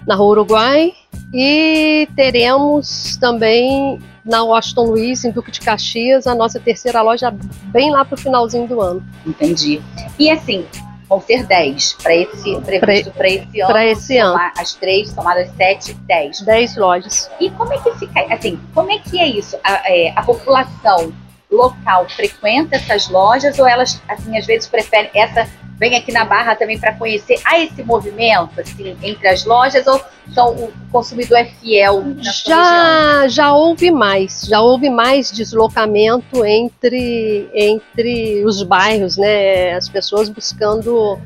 na 0.06 0.14
Rua 0.14 0.32
Uruguai. 0.32 0.92
E 1.32 2.08
teremos 2.16 3.16
também 3.16 4.00
na 4.25 4.42
Washington 4.42 4.85
Luiz, 4.85 5.25
em 5.25 5.30
Duque 5.30 5.50
de 5.50 5.61
Caxias, 5.61 6.26
a 6.26 6.35
nossa 6.35 6.58
terceira 6.58 7.00
loja 7.00 7.32
bem 7.64 7.90
lá 7.90 8.04
para 8.04 8.16
o 8.16 8.18
finalzinho 8.18 8.66
do 8.66 8.80
ano. 8.80 9.04
Entendi. 9.25 9.80
E 10.18 10.30
assim, 10.30 10.66
vão 11.08 11.20
ser 11.20 11.44
10 11.44 11.94
para 12.02 12.14
esse 12.14 12.61
previsto 12.61 13.11
para 13.12 13.28
esse 13.28 13.61
ano. 13.61 13.73
Para 13.73 13.87
esse 13.87 14.18
ano. 14.18 14.38
As 14.56 14.75
três, 14.75 15.11
somadas 15.11 15.49
7, 15.56 15.94
10. 15.94 16.40
10 16.42 16.76
lojas. 16.76 17.30
E 17.40 17.50
como 17.50 17.73
é 17.73 17.78
que 17.78 17.90
fica, 17.99 18.35
assim, 18.35 18.58
como 18.75 18.90
é 18.90 18.99
que 18.99 19.18
é 19.18 19.28
isso? 19.28 19.56
A, 19.62 19.82
é, 19.87 20.12
a 20.16 20.23
população 20.23 21.12
local 21.50 22.08
frequenta 22.08 22.76
essas 22.76 23.08
lojas 23.08 23.58
ou 23.58 23.68
elas, 23.68 24.00
assim, 24.08 24.36
às 24.36 24.46
vezes 24.46 24.68
preferem 24.68 25.10
essa 25.14 25.48
vem 25.78 25.94
aqui 25.94 26.10
na 26.10 26.24
Barra 26.24 26.54
também 26.54 26.78
para 26.78 26.94
conhecer 26.94 27.38
há 27.44 27.58
esse 27.58 27.82
movimento 27.82 28.60
assim 28.60 28.96
entre 29.02 29.28
as 29.28 29.44
lojas 29.44 29.86
ou 29.86 30.00
só 30.32 30.50
o 30.50 30.72
consumidor 30.90 31.38
é 31.38 31.44
fiel 31.44 32.02
já 32.22 33.28
já 33.28 33.52
houve 33.52 33.90
mais 33.90 34.46
já 34.48 34.60
houve 34.60 34.88
mais 34.88 35.30
deslocamento 35.30 36.44
entre 36.44 37.50
entre 37.54 38.42
os 38.44 38.62
bairros 38.62 39.16
né? 39.18 39.74
As 39.74 39.88
pessoas 39.88 40.30
buscando 40.30 41.20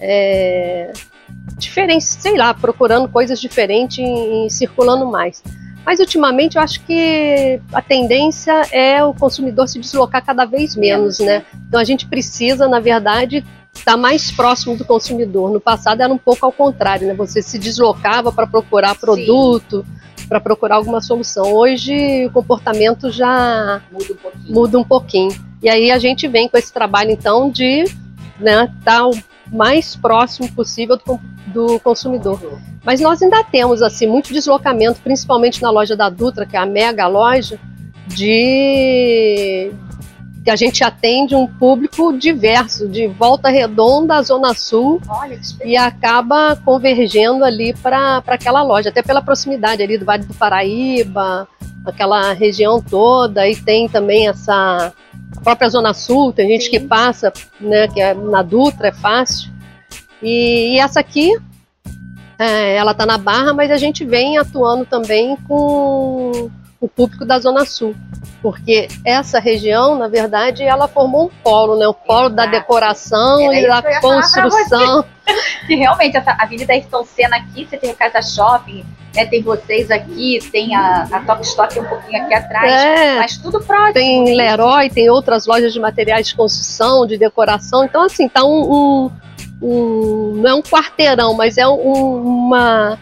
é, 0.00 0.92
diferentes 1.56 2.06
sei 2.06 2.36
lá 2.36 2.54
procurando 2.54 3.08
coisas 3.08 3.40
diferentes 3.40 3.98
e 3.98 4.48
circulando 4.48 5.06
mais 5.06 5.42
mas 5.88 6.00
ultimamente 6.00 6.56
eu 6.56 6.62
acho 6.62 6.84
que 6.84 7.58
a 7.72 7.80
tendência 7.80 8.52
é 8.72 9.02
o 9.02 9.14
consumidor 9.14 9.66
se 9.66 9.78
deslocar 9.78 10.22
cada 10.22 10.44
vez 10.44 10.76
menos, 10.76 11.18
né? 11.18 11.46
Então 11.66 11.80
a 11.80 11.84
gente 11.84 12.06
precisa, 12.06 12.68
na 12.68 12.78
verdade, 12.78 13.42
estar 13.74 13.92
tá 13.92 13.96
mais 13.96 14.30
próximo 14.30 14.76
do 14.76 14.84
consumidor. 14.84 15.50
No 15.50 15.58
passado 15.58 16.02
era 16.02 16.12
um 16.12 16.18
pouco 16.18 16.44
ao 16.44 16.52
contrário, 16.52 17.08
né? 17.08 17.14
Você 17.14 17.40
se 17.40 17.58
deslocava 17.58 18.30
para 18.30 18.46
procurar 18.46 18.96
produto, 18.96 19.82
para 20.28 20.38
procurar 20.38 20.76
alguma 20.76 21.00
solução. 21.00 21.54
Hoje 21.54 22.26
o 22.26 22.32
comportamento 22.32 23.10
já 23.10 23.80
muda 23.90 24.12
um, 24.12 24.16
pouquinho. 24.16 24.54
muda 24.54 24.78
um 24.80 24.84
pouquinho. 24.84 25.44
E 25.62 25.70
aí 25.70 25.90
a 25.90 25.98
gente 25.98 26.28
vem 26.28 26.50
com 26.50 26.58
esse 26.58 26.70
trabalho 26.70 27.12
então 27.12 27.50
de 27.50 27.84
né, 28.38 28.70
tá 28.84 29.08
mais 29.50 29.96
próximo 29.96 30.50
possível 30.52 30.96
do, 30.96 31.20
do 31.46 31.80
consumidor. 31.80 32.40
Mas 32.84 33.00
nós 33.00 33.22
ainda 33.22 33.42
temos 33.44 33.82
assim 33.82 34.06
muito 34.06 34.32
deslocamento, 34.32 35.00
principalmente 35.00 35.62
na 35.62 35.70
loja 35.70 35.96
da 35.96 36.08
Dutra, 36.08 36.46
que 36.46 36.56
é 36.56 36.60
a 36.60 36.66
mega 36.66 37.06
loja, 37.06 37.58
de, 38.06 39.70
que 40.44 40.50
a 40.50 40.56
gente 40.56 40.82
atende 40.82 41.34
um 41.34 41.46
público 41.46 42.16
diverso, 42.16 42.88
de 42.88 43.06
Volta 43.06 43.50
Redonda 43.50 44.16
à 44.16 44.22
Zona 44.22 44.54
Sul, 44.54 45.00
e 45.64 45.76
acaba 45.76 46.56
convergendo 46.64 47.44
ali 47.44 47.74
para 47.74 48.22
aquela 48.26 48.62
loja, 48.62 48.88
até 48.88 49.02
pela 49.02 49.22
proximidade 49.22 49.82
ali 49.82 49.98
do 49.98 50.04
Vale 50.04 50.24
do 50.24 50.34
Paraíba, 50.34 51.46
aquela 51.84 52.32
região 52.32 52.80
toda, 52.80 53.48
e 53.48 53.56
tem 53.56 53.88
também 53.88 54.28
essa 54.28 54.92
própria 55.42 55.68
Zona 55.68 55.94
Sul, 55.94 56.32
tem 56.32 56.48
gente 56.48 56.64
Sim. 56.64 56.70
que 56.70 56.80
passa, 56.80 57.32
né, 57.60 57.88
que 57.88 58.00
é 58.00 58.14
na 58.14 58.42
Dutra, 58.42 58.88
é 58.88 58.92
fácil. 58.92 59.50
E, 60.22 60.74
e 60.74 60.78
essa 60.78 61.00
aqui, 61.00 61.36
é, 62.38 62.76
ela 62.76 62.92
está 62.92 63.06
na 63.06 63.18
Barra, 63.18 63.52
mas 63.52 63.70
a 63.70 63.76
gente 63.76 64.04
vem 64.04 64.38
atuando 64.38 64.84
também 64.84 65.36
com 65.48 66.50
o 66.80 66.88
público 66.88 67.24
da 67.24 67.38
Zona 67.38 67.64
Sul 67.64 67.94
porque 68.40 68.88
essa 69.04 69.40
região, 69.40 69.96
na 69.96 70.08
verdade, 70.08 70.62
ela 70.62 70.86
formou 70.86 71.26
um 71.26 71.30
polo, 71.42 71.76
né? 71.76 71.86
O 71.88 71.94
polo 71.94 72.26
Exato. 72.26 72.34
da 72.36 72.46
decoração 72.46 73.52
e 73.52 73.66
da 73.66 74.00
construção. 74.00 75.04
que 75.66 75.74
realmente 75.74 76.16
essa 76.16 76.32
Avenida 76.38 76.72
Ayrton 76.72 77.04
Senna 77.04 77.36
aqui, 77.36 77.66
você 77.66 77.76
tem 77.76 77.90
o 77.90 77.94
Casa 77.94 78.22
Shopping, 78.22 78.84
né? 79.14 79.26
tem 79.26 79.42
vocês 79.42 79.90
aqui, 79.90 80.38
tem 80.52 80.74
a, 80.74 81.02
a 81.10 81.20
Top 81.20 81.42
Stock 81.42 81.78
um 81.78 81.84
pouquinho 81.84 82.22
aqui 82.22 82.32
atrás, 82.32 82.72
é, 82.72 83.16
mas 83.16 83.36
tudo 83.36 83.60
próximo. 83.60 83.94
Tem 83.94 84.34
Leroy, 84.34 84.88
tem 84.88 85.10
outras 85.10 85.46
lojas 85.46 85.72
de 85.72 85.80
materiais 85.80 86.28
de 86.28 86.34
construção, 86.34 87.06
de 87.06 87.18
decoração. 87.18 87.84
Então, 87.84 88.04
assim, 88.04 88.28
tá 88.28 88.44
um, 88.44 88.72
um, 88.72 89.10
um 89.60 90.32
não 90.36 90.50
é 90.50 90.54
um 90.54 90.62
quarteirão, 90.62 91.34
mas 91.34 91.58
é 91.58 91.66
um, 91.66 92.22
uma 92.22 92.98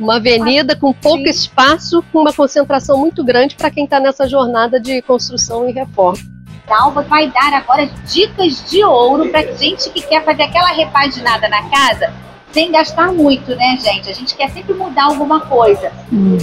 uma 0.00 0.16
avenida 0.16 0.74
com 0.74 0.92
pouco 0.92 1.24
Sim. 1.24 1.30
espaço, 1.30 2.02
com 2.12 2.20
uma 2.20 2.32
concentração 2.32 2.98
muito 2.98 3.22
grande 3.22 3.54
para 3.54 3.70
quem 3.70 3.84
está 3.84 4.00
nessa 4.00 4.26
jornada 4.26 4.80
de 4.80 5.02
construção 5.02 5.68
e 5.68 5.72
reforma. 5.72 6.18
Dalva 6.66 7.02
vai 7.02 7.28
dar 7.30 7.52
agora 7.52 7.88
dicas 8.06 8.64
de 8.70 8.82
ouro 8.84 9.28
para 9.28 9.52
gente 9.54 9.90
que 9.90 10.00
quer 10.00 10.24
fazer 10.24 10.44
aquela 10.44 10.68
repaginada 10.68 11.48
na 11.48 11.68
casa 11.68 12.12
sem 12.52 12.72
gastar 12.72 13.12
muito, 13.12 13.54
né, 13.54 13.78
gente? 13.80 14.10
A 14.10 14.12
gente 14.12 14.34
quer 14.34 14.50
sempre 14.50 14.74
mudar 14.74 15.04
alguma 15.04 15.40
coisa. 15.40 15.92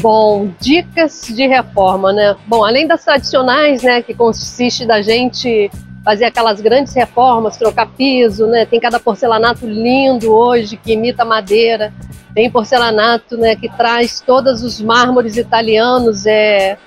Bom, 0.01 0.49
dicas 0.59 1.27
de 1.27 1.45
reforma, 1.47 2.13
né? 2.13 2.35
Bom, 2.45 2.63
além 2.63 2.87
das 2.87 3.03
tradicionais, 3.03 3.83
né, 3.83 4.01
que 4.01 4.13
consiste 4.13 4.85
da 4.85 5.01
gente 5.01 5.69
fazer 6.07 6.23
aquelas 6.23 6.61
grandes 6.61 6.93
reformas, 6.93 7.57
trocar 7.57 7.85
piso, 7.85 8.47
né? 8.47 8.65
Tem 8.65 8.79
cada 8.79 8.97
porcelanato 8.97 9.67
lindo 9.67 10.31
hoje 10.31 10.77
que 10.77 10.93
imita 10.93 11.25
madeira. 11.25 11.93
Tem 12.33 12.49
porcelanato, 12.49 13.35
né, 13.35 13.57
que 13.57 13.67
traz 13.67 14.21
todos 14.21 14.63
os 14.63 14.79
mármores 14.79 15.35
italianos 15.35 16.25
é, 16.25 16.77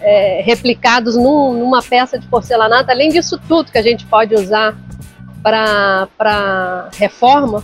é 0.00 0.40
replicados 0.42 1.16
num, 1.16 1.52
numa 1.52 1.82
peça 1.82 2.18
de 2.18 2.26
porcelanato. 2.28 2.90
Além 2.90 3.10
disso 3.10 3.38
tudo 3.46 3.70
que 3.70 3.76
a 3.76 3.82
gente 3.82 4.06
pode 4.06 4.34
usar 4.34 4.74
para 5.42 6.88
reforma, 6.96 7.62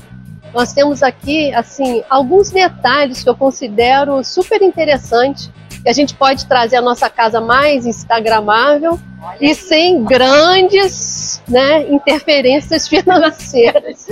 nós 0.52 0.74
temos 0.74 1.02
aqui 1.02 1.54
assim 1.54 2.02
alguns 2.10 2.50
detalhes 2.50 3.22
que 3.22 3.30
eu 3.30 3.36
considero 3.36 4.22
super 4.22 4.60
interessantes 4.60 5.50
que 5.82 5.88
a 5.88 5.92
gente 5.92 6.14
pode 6.14 6.46
trazer 6.46 6.76
a 6.76 6.82
nossa 6.82 7.08
casa 7.08 7.40
mais 7.40 7.86
instagramável 7.86 8.98
Olha 9.20 9.38
e 9.40 9.54
sem 9.54 10.04
grandes 10.04 11.42
né, 11.48 11.88
interferências 11.90 12.86
financeiras. 12.88 14.06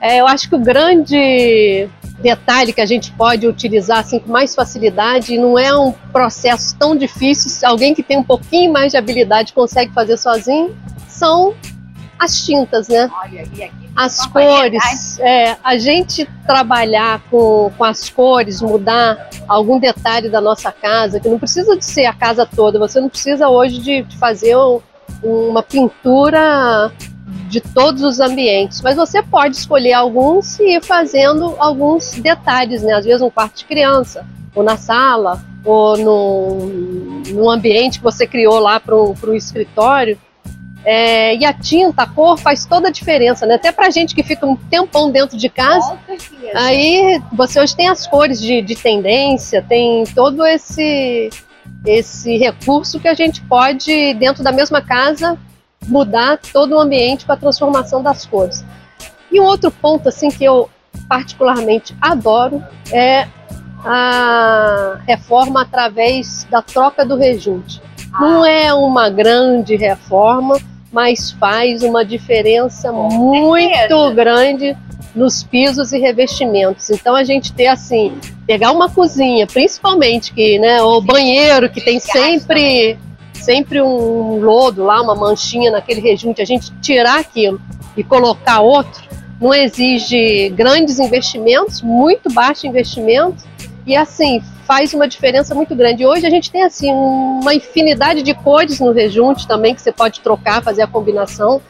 É, 0.00 0.20
eu 0.20 0.26
acho 0.26 0.48
que 0.48 0.54
o 0.54 0.58
grande 0.58 1.88
detalhe 2.20 2.72
que 2.72 2.80
a 2.80 2.86
gente 2.86 3.12
pode 3.12 3.46
utilizar 3.46 3.98
assim 3.98 4.18
com 4.18 4.30
mais 4.30 4.54
facilidade 4.54 5.36
não 5.38 5.58
é 5.58 5.76
um 5.76 5.92
processo 6.12 6.76
tão 6.78 6.96
difícil, 6.96 7.68
alguém 7.68 7.94
que 7.94 8.02
tem 8.02 8.18
um 8.18 8.24
pouquinho 8.24 8.72
mais 8.72 8.92
de 8.92 8.98
habilidade 8.98 9.52
consegue 9.52 9.92
fazer 9.92 10.16
sozinho, 10.16 10.76
são 11.08 11.54
as 12.18 12.44
tintas, 12.44 12.88
né? 12.88 13.10
Olha, 13.12 13.46
e 13.54 13.62
aqui 13.62 13.85
as 13.96 14.26
cores, 14.26 15.18
é, 15.20 15.56
a 15.64 15.78
gente 15.78 16.28
trabalhar 16.46 17.22
com, 17.30 17.72
com 17.76 17.84
as 17.84 18.10
cores, 18.10 18.60
mudar 18.60 19.30
algum 19.48 19.78
detalhe 19.78 20.28
da 20.28 20.40
nossa 20.40 20.70
casa, 20.70 21.18
que 21.18 21.28
não 21.28 21.38
precisa 21.38 21.76
de 21.76 21.84
ser 21.84 22.04
a 22.04 22.12
casa 22.12 22.44
toda, 22.46 22.78
você 22.78 23.00
não 23.00 23.08
precisa 23.08 23.48
hoje 23.48 23.78
de, 23.78 24.02
de 24.02 24.16
fazer 24.18 24.54
um, 24.56 24.80
uma 25.22 25.62
pintura 25.62 26.92
de 27.48 27.60
todos 27.60 28.02
os 28.02 28.20
ambientes, 28.20 28.82
mas 28.82 28.96
você 28.96 29.22
pode 29.22 29.56
escolher 29.56 29.94
alguns 29.94 30.58
e 30.60 30.76
ir 30.76 30.82
fazendo 30.82 31.54
alguns 31.58 32.12
detalhes, 32.16 32.82
né? 32.82 32.92
Às 32.92 33.04
vezes 33.04 33.22
um 33.22 33.30
quarto 33.30 33.56
de 33.56 33.64
criança, 33.64 34.26
ou 34.54 34.62
na 34.62 34.76
sala, 34.76 35.42
ou 35.64 35.96
no, 35.96 36.66
no 37.32 37.50
ambiente 37.50 37.98
que 37.98 38.04
você 38.04 38.26
criou 38.26 38.58
lá 38.58 38.78
para 38.78 38.94
um 38.96 39.34
escritório. 39.34 40.18
É, 40.88 41.34
e 41.34 41.44
a 41.44 41.52
tinta, 41.52 42.04
a 42.04 42.06
cor 42.06 42.38
faz 42.38 42.64
toda 42.64 42.86
a 42.86 42.92
diferença, 42.92 43.44
né? 43.44 43.56
Até 43.56 43.72
pra 43.72 43.90
gente 43.90 44.14
que 44.14 44.22
fica 44.22 44.46
um 44.46 44.54
tempão 44.54 45.10
dentro 45.10 45.36
de 45.36 45.48
casa. 45.48 45.98
Aí 46.54 47.20
você 47.32 47.58
hoje 47.58 47.74
tem 47.74 47.88
as 47.88 48.06
cores 48.06 48.40
de, 48.40 48.62
de 48.62 48.76
tendência, 48.76 49.60
tem 49.68 50.04
todo 50.14 50.46
esse, 50.46 51.28
esse 51.84 52.36
recurso 52.36 53.00
que 53.00 53.08
a 53.08 53.14
gente 53.14 53.42
pode, 53.42 54.14
dentro 54.14 54.44
da 54.44 54.52
mesma 54.52 54.80
casa, 54.80 55.36
mudar 55.88 56.38
todo 56.52 56.76
o 56.76 56.78
ambiente 56.78 57.26
com 57.26 57.32
a 57.32 57.36
transformação 57.36 58.00
das 58.00 58.24
cores. 58.24 58.64
E 59.32 59.40
um 59.40 59.44
outro 59.44 59.72
ponto 59.72 60.08
assim 60.08 60.28
que 60.28 60.44
eu 60.44 60.70
particularmente 61.08 61.96
adoro 62.00 62.62
é 62.92 63.26
a 63.84 65.00
reforma 65.04 65.62
através 65.62 66.46
da 66.48 66.62
troca 66.62 67.04
do 67.04 67.16
rejunte. 67.16 67.82
Ah. 68.12 68.20
Não 68.20 68.46
é 68.46 68.72
uma 68.72 69.10
grande 69.10 69.74
reforma, 69.74 70.60
mas 70.92 71.30
faz 71.32 71.82
uma 71.82 72.04
diferença 72.04 72.90
Com 72.90 73.08
muito 73.10 73.76
certeza. 73.76 74.14
grande 74.14 74.76
nos 75.14 75.42
pisos 75.42 75.92
e 75.92 75.98
revestimentos. 75.98 76.90
Então 76.90 77.16
a 77.16 77.24
gente 77.24 77.52
ter 77.52 77.68
assim, 77.68 78.12
pegar 78.46 78.72
uma 78.72 78.90
cozinha, 78.90 79.46
principalmente 79.46 80.32
que, 80.32 80.58
né, 80.58 80.82
o 80.82 81.00
banheiro 81.00 81.70
que 81.70 81.80
tem 81.80 81.98
sempre 81.98 82.98
sempre 83.34 83.80
um 83.80 84.40
lodo 84.40 84.82
lá, 84.82 85.00
uma 85.00 85.14
manchinha 85.14 85.70
naquele 85.70 86.00
rejunte, 86.00 86.42
a 86.42 86.44
gente 86.44 86.72
tirar 86.80 87.20
aquilo 87.20 87.60
e 87.96 88.02
colocar 88.02 88.60
outro, 88.60 89.04
não 89.40 89.54
exige 89.54 90.48
grandes 90.50 90.98
investimentos, 90.98 91.80
muito 91.80 92.32
baixo 92.32 92.66
investimento 92.66 93.44
e 93.86 93.96
assim 93.96 94.42
faz 94.66 94.92
uma 94.92 95.06
diferença 95.06 95.54
muito 95.54 95.74
grande. 95.76 96.04
Hoje 96.04 96.26
a 96.26 96.30
gente 96.30 96.50
tem 96.50 96.64
assim 96.64 96.92
uma 96.92 97.54
infinidade 97.54 98.22
de 98.22 98.34
cores 98.34 98.80
no 98.80 98.90
rejunte 98.90 99.46
também 99.46 99.74
que 99.74 99.80
você 99.80 99.92
pode 99.92 100.20
trocar, 100.20 100.60
fazer 100.62 100.82
a 100.82 100.86
combinação 100.88 101.62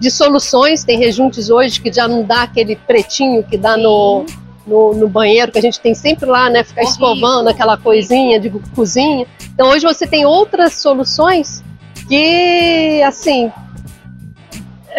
de 0.00 0.10
soluções. 0.10 0.82
Tem 0.82 0.98
rejuntes 0.98 1.50
hoje 1.50 1.80
que 1.80 1.92
já 1.92 2.08
não 2.08 2.24
dá 2.24 2.42
aquele 2.42 2.74
pretinho 2.74 3.44
que 3.44 3.58
dá 3.58 3.76
no, 3.76 4.24
no, 4.66 4.94
no, 4.94 5.08
banheiro, 5.08 5.52
que 5.52 5.58
a 5.58 5.62
gente 5.62 5.78
tem 5.78 5.94
sempre 5.94 6.24
lá, 6.24 6.48
né? 6.48 6.64
Ficar 6.64 6.84
escovando 6.84 7.48
aquela 7.48 7.76
coisinha 7.76 8.40
de 8.40 8.48
cozinha. 8.74 9.26
Então 9.52 9.68
hoje 9.68 9.84
você 9.84 10.06
tem 10.06 10.24
outras 10.24 10.72
soluções 10.74 11.62
que, 12.08 13.02
assim, 13.02 13.52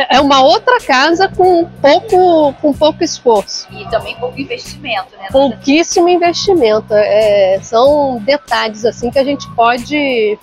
é, 0.10 0.20
uma 0.20 0.42
outra 0.42 0.80
casa 0.80 1.28
com 1.28 1.66
pouco, 1.82 2.54
com 2.62 2.74
pouco 2.74 3.04
esforço. 3.04 3.68
E 3.72 3.90
também 3.90 4.16
pouco 4.16 4.40
investimento, 4.40 5.16
né? 5.18 5.28
Pouquíssimo 5.32 6.08
investimento. 6.08 6.94
É, 6.94 7.60
são 7.62 8.18
detalhes 8.24 8.86
assim 8.86 9.10
que 9.10 9.20
a 9.20 9.24
gente 9.24 9.50
pode, 9.56 10.38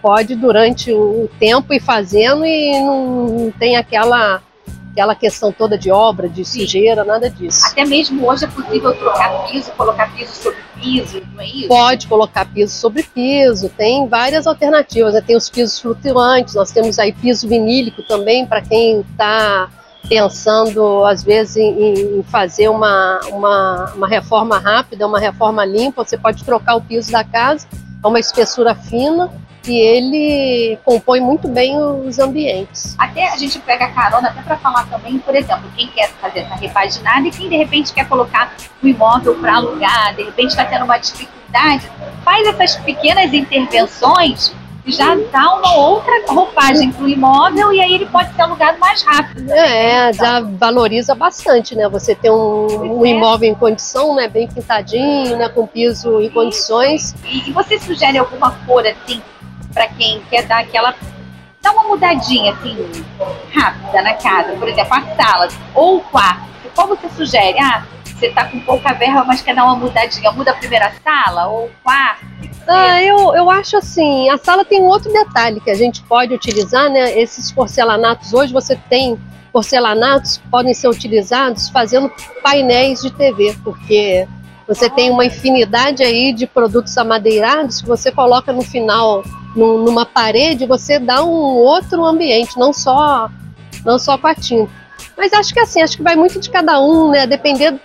pode 0.00 0.34
durante 0.34 0.92
o 0.92 1.28
tempo 1.38 1.74
ir 1.74 1.80
fazendo 1.80 2.44
e 2.46 2.80
não 2.80 3.52
tem 3.58 3.76
aquela 3.76 4.42
aquela 4.92 5.14
questão 5.14 5.50
toda 5.50 5.76
de 5.76 5.90
obra, 5.90 6.28
de 6.28 6.44
sujeira, 6.44 7.02
nada 7.02 7.28
disso. 7.28 7.66
Até 7.66 7.84
mesmo 7.84 8.26
hoje 8.28 8.44
é 8.44 8.48
possível 8.48 8.94
trocar 8.94 9.46
piso, 9.46 9.72
colocar 9.72 10.14
piso 10.14 10.32
sobre 10.34 10.58
piso, 10.80 11.22
não 11.32 11.40
é 11.40 11.46
isso? 11.46 11.68
Pode 11.68 12.06
colocar 12.06 12.44
piso 12.44 12.72
sobre 12.74 13.02
piso, 13.02 13.70
tem 13.70 14.06
várias 14.06 14.46
alternativas, 14.46 15.14
né? 15.14 15.22
tem 15.22 15.34
os 15.34 15.48
pisos 15.48 15.80
flutuantes, 15.80 16.54
nós 16.54 16.70
temos 16.70 16.98
aí 16.98 17.12
piso 17.12 17.48
vinílico 17.48 18.02
também, 18.02 18.46
para 18.46 18.60
quem 18.60 19.00
está 19.00 19.70
pensando 20.08 21.04
às 21.04 21.22
vezes 21.22 21.56
em, 21.56 22.18
em 22.18 22.22
fazer 22.24 22.68
uma, 22.68 23.20
uma, 23.30 23.92
uma 23.94 24.08
reforma 24.08 24.58
rápida, 24.58 25.06
uma 25.06 25.18
reforma 25.18 25.64
limpa, 25.64 26.04
você 26.04 26.18
pode 26.18 26.44
trocar 26.44 26.76
o 26.76 26.82
piso 26.82 27.10
da 27.10 27.24
casa, 27.24 27.66
é 28.04 28.06
uma 28.06 28.20
espessura 28.20 28.74
fina, 28.74 29.30
e 29.66 29.78
ele 29.78 30.78
compõe 30.84 31.20
muito 31.20 31.48
bem 31.48 31.78
os 31.78 32.18
ambientes. 32.18 32.94
Até 32.98 33.28
a 33.28 33.36
gente 33.36 33.58
pega 33.60 33.88
carona 33.88 34.28
até 34.28 34.42
para 34.42 34.56
falar 34.56 34.86
também, 34.88 35.18
por 35.18 35.34
exemplo, 35.34 35.70
quem 35.76 35.88
quer 35.88 36.10
fazer 36.20 36.40
essa 36.40 36.54
repaginada 36.54 37.26
e 37.26 37.30
quem 37.30 37.48
de 37.48 37.56
repente 37.56 37.92
quer 37.92 38.08
colocar 38.08 38.52
o 38.82 38.86
imóvel 38.86 39.34
para 39.36 39.56
alugar, 39.56 40.14
de 40.14 40.24
repente 40.24 40.50
está 40.50 40.64
tendo 40.64 40.84
uma 40.84 40.98
dificuldade, 40.98 41.90
faz 42.24 42.46
essas 42.46 42.76
pequenas 42.76 43.32
intervenções 43.32 44.52
e 44.84 44.90
já 44.90 45.14
dá 45.30 45.54
uma 45.54 45.76
outra 45.76 46.12
roupagem 46.28 46.90
para 46.90 47.04
o 47.04 47.08
imóvel 47.08 47.72
e 47.72 47.80
aí 47.80 47.94
ele 47.94 48.06
pode 48.06 48.34
ser 48.34 48.42
alugado 48.42 48.78
mais 48.80 49.02
rápido. 49.02 49.46
Também, 49.46 49.58
é, 49.58 50.12
já 50.12 50.40
valoriza 50.40 51.14
bastante, 51.14 51.76
né? 51.76 51.88
Você 51.88 52.16
ter 52.16 52.30
um, 52.30 52.98
um 52.98 53.06
é. 53.06 53.10
imóvel 53.10 53.48
em 53.48 53.54
condição, 53.54 54.16
né? 54.16 54.26
Bem 54.26 54.48
pintadinho, 54.48 55.36
né? 55.36 55.48
Com 55.48 55.68
piso 55.68 56.20
em 56.20 56.30
condições. 56.30 57.14
E, 57.24 57.48
e 57.48 57.52
você 57.52 57.78
sugere 57.78 58.18
alguma 58.18 58.50
cor 58.66 58.84
assim 58.84 59.22
para 59.72 59.88
quem 59.88 60.20
quer 60.30 60.42
dar 60.46 60.60
aquela 60.60 60.94
dar 61.60 61.72
uma 61.72 61.84
mudadinha 61.84 62.52
assim 62.52 62.76
rápida 63.54 64.02
na 64.02 64.14
casa, 64.14 64.52
por 64.54 64.68
exemplo, 64.68 64.94
a 64.94 65.14
sala 65.14 65.48
ou 65.74 65.98
o 65.98 66.00
quarto. 66.00 66.50
Qual 66.74 66.88
você 66.88 67.08
sugere? 67.10 67.58
Ah, 67.60 67.84
você 68.04 68.30
tá 68.30 68.46
com 68.46 68.60
pouca 68.60 68.92
verba, 68.94 69.24
mas 69.24 69.42
quer 69.42 69.54
dar 69.54 69.64
uma 69.64 69.76
mudadinha, 69.76 70.32
muda 70.32 70.50
a 70.50 70.54
primeira 70.54 70.92
sala 71.04 71.46
ou 71.48 71.66
o 71.66 71.70
quarto? 71.82 72.26
Ah, 72.66 73.02
eu, 73.02 73.34
eu 73.34 73.50
acho 73.50 73.76
assim, 73.76 74.28
a 74.30 74.38
sala 74.38 74.64
tem 74.64 74.80
um 74.80 74.86
outro 74.86 75.12
detalhe 75.12 75.60
que 75.60 75.70
a 75.70 75.74
gente 75.74 76.02
pode 76.02 76.34
utilizar, 76.34 76.88
né? 76.90 77.18
Esses 77.18 77.50
porcelanatos, 77.52 78.32
hoje 78.32 78.52
você 78.52 78.76
tem 78.88 79.18
porcelanatos 79.52 80.40
podem 80.50 80.72
ser 80.72 80.88
utilizados 80.88 81.68
fazendo 81.68 82.10
painéis 82.42 83.02
de 83.02 83.10
TV, 83.10 83.54
porque 83.62 84.26
você 84.66 84.88
tem 84.88 85.10
uma 85.10 85.26
infinidade 85.26 86.02
aí 86.02 86.32
de 86.32 86.46
produtos 86.46 86.96
amadeirados 86.96 87.82
que 87.82 87.86
você 87.86 88.10
coloca 88.10 88.52
no 88.52 88.62
final 88.62 89.22
numa 89.54 90.06
parede, 90.06 90.66
você 90.66 90.98
dá 90.98 91.24
um 91.24 91.30
outro 91.30 92.04
ambiente, 92.04 92.58
não 92.58 92.72
só 92.72 93.30
não 93.84 93.98
só 93.98 94.16
com 94.16 94.26
a 94.26 94.34
tinta. 94.34 94.70
Mas 95.16 95.32
acho 95.32 95.52
que 95.52 95.60
assim, 95.60 95.82
acho 95.82 95.96
que 95.96 96.02
vai 96.02 96.16
muito 96.16 96.38
de 96.38 96.50
cada 96.50 96.80
um, 96.80 97.10
né? 97.10 97.26
Depender 97.26 97.80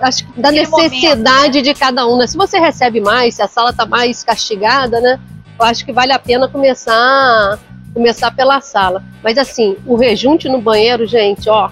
acho, 0.00 0.26
da 0.36 0.50
necessidade 0.50 1.20
momento, 1.20 1.54
né? 1.54 1.62
de 1.62 1.74
cada 1.74 2.06
um. 2.06 2.16
Né? 2.18 2.26
Se 2.26 2.36
você 2.36 2.58
recebe 2.58 3.00
mais, 3.00 3.34
se 3.36 3.42
a 3.42 3.48
sala 3.48 3.70
está 3.70 3.86
mais 3.86 4.22
castigada, 4.22 5.00
né? 5.00 5.18
Eu 5.58 5.64
acho 5.64 5.84
que 5.84 5.92
vale 5.92 6.12
a 6.12 6.18
pena 6.18 6.48
começar 6.48 7.58
começar 7.94 8.30
pela 8.30 8.60
sala. 8.60 9.02
Mas 9.22 9.38
assim, 9.38 9.76
o 9.86 9.96
rejunte 9.96 10.50
no 10.50 10.60
banheiro, 10.60 11.06
gente, 11.06 11.48
ó, 11.48 11.70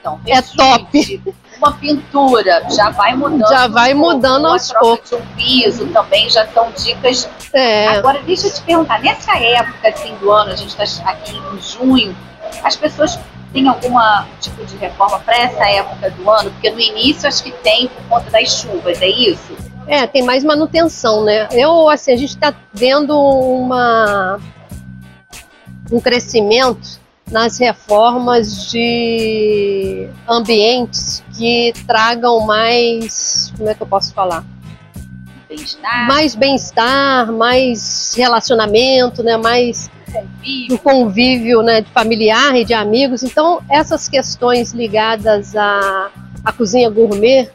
então, 0.00 0.18
é 0.26 0.40
top 0.40 1.22
uma 1.58 1.72
pintura, 1.72 2.62
já 2.70 2.90
vai 2.90 3.14
mudando. 3.14 3.48
Já 3.48 3.68
vai 3.68 3.94
um 3.94 3.98
mudando 3.98 4.42
pouco, 4.42 4.52
aos 4.52 4.72
poucos. 4.72 5.12
um 5.12 5.20
piso 5.36 5.86
também 5.88 6.28
já 6.30 6.46
são 6.48 6.70
dicas. 6.72 7.28
É. 7.52 7.88
Agora, 7.88 8.20
deixa 8.22 8.46
eu 8.46 8.54
te 8.54 8.62
perguntar, 8.62 9.00
nessa 9.00 9.36
época 9.36 9.88
assim, 9.88 10.14
do 10.16 10.30
ano, 10.30 10.52
a 10.52 10.56
gente 10.56 10.80
está 10.80 11.10
aqui 11.10 11.36
em 11.36 11.60
junho, 11.60 12.16
as 12.62 12.76
pessoas 12.76 13.18
têm 13.52 13.68
alguma 13.68 14.26
tipo 14.40 14.64
de 14.64 14.76
reforma 14.76 15.18
para 15.20 15.36
essa 15.36 15.68
época 15.68 16.10
do 16.10 16.30
ano? 16.30 16.50
Porque 16.50 16.70
no 16.70 16.80
início 16.80 17.28
acho 17.28 17.42
que 17.42 17.52
tem 17.52 17.88
por 17.88 18.04
conta 18.08 18.30
das 18.30 18.60
chuvas, 18.60 19.00
é 19.00 19.08
isso? 19.08 19.56
É, 19.86 20.06
tem 20.06 20.22
mais 20.22 20.44
manutenção, 20.44 21.24
né? 21.24 21.48
Eu, 21.50 21.88
assim, 21.88 22.12
a 22.12 22.16
gente 22.16 22.34
está 22.34 22.54
vendo 22.74 23.18
uma, 23.18 24.38
um 25.90 25.98
crescimento 25.98 27.00
nas 27.30 27.58
reformas 27.58 28.70
de 28.70 30.08
ambientes 30.28 31.22
que 31.36 31.72
tragam 31.86 32.40
mais, 32.46 33.52
como 33.56 33.68
é 33.68 33.74
que 33.74 33.82
eu 33.82 33.86
posso 33.86 34.12
falar? 34.14 34.44
Bem-estar. 35.48 36.06
Mais 36.06 36.34
bem-estar, 36.34 37.32
mais 37.32 38.14
relacionamento, 38.16 39.22
né? 39.22 39.36
Mais 39.36 39.90
convívio. 40.12 40.68
do 40.68 40.78
convívio 40.78 41.62
né, 41.62 41.80
de 41.80 41.90
familiar 41.90 42.54
e 42.56 42.64
de 42.64 42.74
amigos. 42.74 43.22
Então, 43.22 43.60
essas 43.70 44.08
questões 44.08 44.72
ligadas 44.72 45.56
à, 45.56 46.10
à 46.44 46.52
cozinha 46.52 46.90
gourmet 46.90 47.50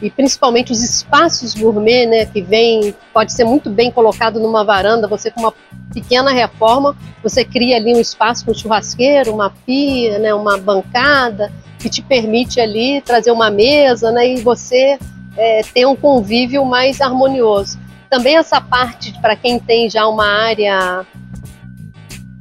e 0.00 0.10
principalmente 0.10 0.72
os 0.72 0.82
espaços 0.82 1.54
gourmet, 1.54 2.06
né, 2.06 2.26
que 2.26 2.42
vem, 2.42 2.94
pode 3.12 3.32
ser 3.32 3.44
muito 3.44 3.70
bem 3.70 3.90
colocado 3.90 4.38
numa 4.38 4.64
varanda, 4.64 5.08
você 5.08 5.30
com 5.30 5.40
uma 5.40 5.54
pequena 5.92 6.30
reforma, 6.32 6.94
você 7.22 7.44
cria 7.44 7.76
ali 7.76 7.94
um 7.94 8.00
espaço 8.00 8.44
com 8.44 8.52
churrasqueiro, 8.52 9.32
uma 9.32 9.50
pia, 9.64 10.18
né, 10.18 10.34
uma 10.34 10.58
bancada, 10.58 11.50
que 11.78 11.88
te 11.88 12.02
permite 12.02 12.60
ali 12.60 13.00
trazer 13.00 13.30
uma 13.30 13.50
mesa, 13.50 14.10
né, 14.10 14.34
e 14.34 14.40
você 14.40 14.98
é, 15.36 15.62
ter 15.62 15.86
um 15.86 15.96
convívio 15.96 16.64
mais 16.64 17.00
harmonioso. 17.00 17.78
Também 18.10 18.36
essa 18.36 18.60
parte, 18.60 19.18
para 19.20 19.34
quem 19.34 19.58
tem 19.58 19.88
já 19.90 20.06
uma 20.06 20.26
área 20.26 21.06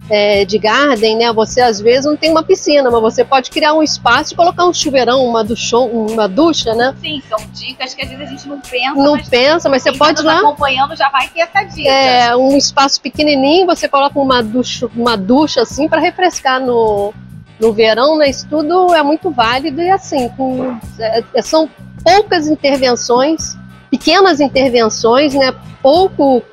é, 0.10 0.46
de 0.46 0.58
garden, 0.58 1.18
né? 1.18 1.34
Você 1.34 1.62
às 1.62 1.80
vezes 1.80 2.06
não 2.06 2.15
tem 2.15 2.32
uma 2.32 2.44
piscina, 2.44 2.89
mas 2.91 3.02
você 3.02 3.24
pode 3.24 3.50
criar 3.50 3.74
um 3.74 3.82
espaço 3.82 4.34
e 4.34 4.36
colocar 4.36 4.65
um 4.65 4.74
chuveirão, 4.74 5.26
uma, 5.26 5.44
duchon, 5.44 5.88
uma 5.88 6.28
ducha, 6.28 6.74
né? 6.74 6.96
Sim, 7.02 7.22
são 7.28 7.39
dicas 7.52 7.94
que 7.94 8.02
às 8.02 8.10
vezes 8.10 8.28
a 8.28 8.30
gente 8.30 8.48
não 8.48 8.60
pensa. 8.60 8.96
Não 8.96 9.13
mas 9.13 9.30
pensa, 9.30 9.70
mas 9.70 9.84
você 9.84 9.91
pode 9.94 10.18
tá 10.18 10.24
nos 10.24 10.34
lá. 10.34 10.39
acompanhando 10.39 10.96
já 10.96 11.10
vai 11.10 11.28
ter 11.28 11.41
essa 11.41 11.63
dica. 11.63 11.89
É, 11.89 12.36
um 12.36 12.56
espaço 12.56 13.02
pequenininho, 13.02 13.65
você 13.65 13.88
coloca 13.88 14.20
uma 14.20 14.41
ducha, 14.44 14.89
uma 14.96 15.15
ducha 15.18 15.62
assim 15.62 15.88
para 15.88 16.00
refrescar 16.00 16.60
no, 16.60 17.13
no 17.60 17.74
verão, 17.74 18.18
né? 18.18 18.30
Isso 18.30 18.48
tudo 18.48 18.94
é 18.94 19.02
muito 19.02 19.32
válido 19.32 19.82
e 19.82 19.89
assim, 19.89 20.30
com, 20.30 20.78
é, 21.00 21.41
são 21.41 21.70
poucas 22.04 22.48
intervenções, 22.48 23.58
pequenas 23.89 24.39
intervenções, 24.39 25.34
né? 25.34 25.54
Pouco 25.82 26.44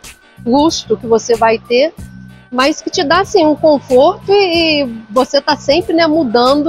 custo 0.42 0.96
que 0.96 1.06
você 1.06 1.36
vai 1.36 1.58
ter, 1.58 1.94
mas 2.52 2.82
que 2.82 2.90
te 2.90 3.02
dá 3.02 3.20
assim 3.20 3.44
um 3.46 3.56
conforto 3.56 4.30
e, 4.30 4.82
e 4.82 4.84
você 5.10 5.40
tá 5.40 5.56
sempre 5.56 5.94
né, 5.94 6.06
mudando 6.06 6.68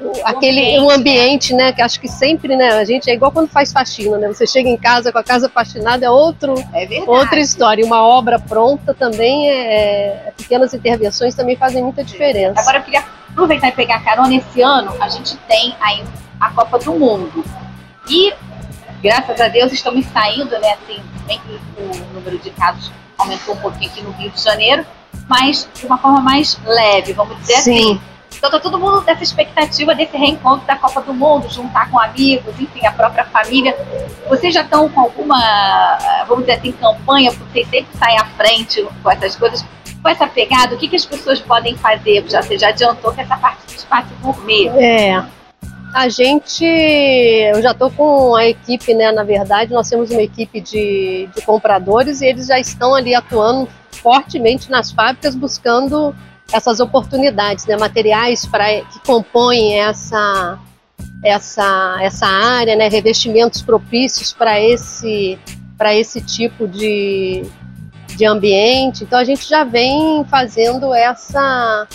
o- 0.00 0.12
aquele 0.24 0.60
ambiente, 0.60 0.80
um 0.80 0.90
ambiente, 0.90 1.54
né? 1.54 1.72
Que 1.72 1.82
acho 1.82 1.98
que 2.00 2.06
sempre, 2.08 2.56
né? 2.56 2.68
A 2.74 2.84
gente 2.84 3.10
é 3.10 3.14
igual 3.14 3.32
quando 3.32 3.48
faz 3.48 3.72
faxina, 3.72 4.18
né? 4.18 4.28
Você 4.28 4.46
chega 4.46 4.68
em 4.68 4.76
casa 4.76 5.10
com 5.10 5.18
a 5.18 5.24
casa 5.24 5.48
faxinada 5.48 6.06
é 6.06 6.10
outro 6.10 6.54
É. 6.72 6.86
Outra 7.06 7.40
história, 7.40 7.84
uma 7.84 8.02
obra 8.06 8.38
pronta 8.38 8.94
também, 8.94 9.50
é, 9.50 10.32
pequenas 10.36 10.72
intervenções 10.74 11.34
também 11.34 11.56
fazem 11.56 11.82
muita 11.82 12.04
diferença. 12.04 12.60
Agora 12.60 12.78
eu 12.78 12.82
queria 12.82 13.02
aproveitar 13.30 13.68
e 13.68 13.72
pegar 13.72 14.04
carona. 14.04 14.34
Esse 14.34 14.62
ano 14.62 14.92
a 15.00 15.08
gente 15.08 15.36
tem 15.48 15.74
aí 15.80 16.04
a 16.40 16.50
Copa 16.50 16.78
do 16.78 16.92
Mundo. 16.92 17.44
E, 18.08 18.32
graças 19.02 19.40
a 19.40 19.48
Deus, 19.48 19.72
estamos 19.72 20.04
saindo, 20.06 20.50
né? 20.60 20.74
Assim, 20.82 21.00
bem 21.26 21.40
que 21.40 21.58
o 21.80 22.14
número 22.14 22.38
de 22.38 22.50
casos 22.50 22.92
aumentou 23.18 23.54
um 23.54 23.58
pouquinho 23.58 23.90
aqui 23.90 24.02
no 24.02 24.10
Rio 24.12 24.30
de 24.30 24.42
Janeiro, 24.42 24.84
mas 25.28 25.68
de 25.74 25.86
uma 25.86 25.98
forma 25.98 26.20
mais 26.20 26.58
leve, 26.64 27.12
vamos 27.12 27.36
dizer 27.38 27.54
assim. 27.54 27.94
Sim, 27.94 28.00
Então 28.36 28.50
tá 28.50 28.58
todo 28.60 28.78
mundo 28.78 29.02
nessa 29.02 29.22
expectativa 29.22 29.94
desse 29.94 30.16
reencontro 30.16 30.66
da 30.66 30.76
Copa 30.76 31.00
do 31.00 31.14
Mundo, 31.14 31.48
juntar 31.48 31.90
com 31.90 31.98
amigos, 31.98 32.58
enfim, 32.58 32.86
a 32.86 32.92
própria 32.92 33.24
família. 33.24 33.76
Vocês 34.28 34.52
já 34.52 34.62
estão 34.62 34.88
com 34.88 35.00
alguma, 35.00 35.38
vamos 36.26 36.44
dizer 36.44 36.58
assim, 36.58 36.72
campanha, 36.72 37.32
porque 37.32 37.64
vocês 37.64 37.68
sempre 37.68 37.98
saem 37.98 38.18
à 38.18 38.24
frente 38.24 38.86
com 39.02 39.10
essas 39.10 39.36
coisas, 39.36 39.64
com 40.02 40.08
essa 40.08 40.26
pegada, 40.26 40.74
o 40.74 40.78
que, 40.78 40.88
que 40.88 40.96
as 40.96 41.06
pessoas 41.06 41.40
podem 41.40 41.76
fazer? 41.76 42.24
Já, 42.28 42.42
você 42.42 42.58
já 42.58 42.68
adiantou 42.68 43.12
que 43.12 43.20
essa 43.20 43.36
parte 43.36 43.66
do 43.66 43.74
espaço 43.74 44.08
gourmet. 44.20 44.68
é. 44.68 45.24
A 45.94 46.08
gente, 46.08 46.64
eu 46.64 47.62
já 47.62 47.70
estou 47.70 47.88
com 47.88 48.34
a 48.34 48.44
equipe, 48.44 48.92
né? 48.92 49.12
Na 49.12 49.22
verdade, 49.22 49.72
nós 49.72 49.88
temos 49.88 50.10
uma 50.10 50.22
equipe 50.22 50.60
de, 50.60 51.28
de 51.32 51.42
compradores 51.42 52.20
e 52.20 52.26
eles 52.26 52.48
já 52.48 52.58
estão 52.58 52.96
ali 52.96 53.14
atuando 53.14 53.68
fortemente 53.92 54.68
nas 54.68 54.90
fábricas 54.90 55.36
buscando 55.36 56.12
essas 56.52 56.80
oportunidades, 56.80 57.64
né? 57.66 57.76
Materiais 57.76 58.44
para 58.44 58.80
que 58.80 58.98
compõem 59.06 59.78
essa 59.80 60.58
essa 61.22 61.98
essa 62.00 62.26
área, 62.26 62.74
né? 62.74 62.88
Revestimentos 62.88 63.62
propícios 63.62 64.32
para 64.32 64.60
esse 64.60 65.38
para 65.78 65.94
esse 65.94 66.20
tipo 66.20 66.66
de 66.66 67.44
de 68.16 68.24
ambiente. 68.24 69.04
Então 69.04 69.20
a 69.20 69.24
gente 69.24 69.48
já 69.48 69.62
vem 69.62 70.24
fazendo 70.24 70.92
essa 70.92 71.86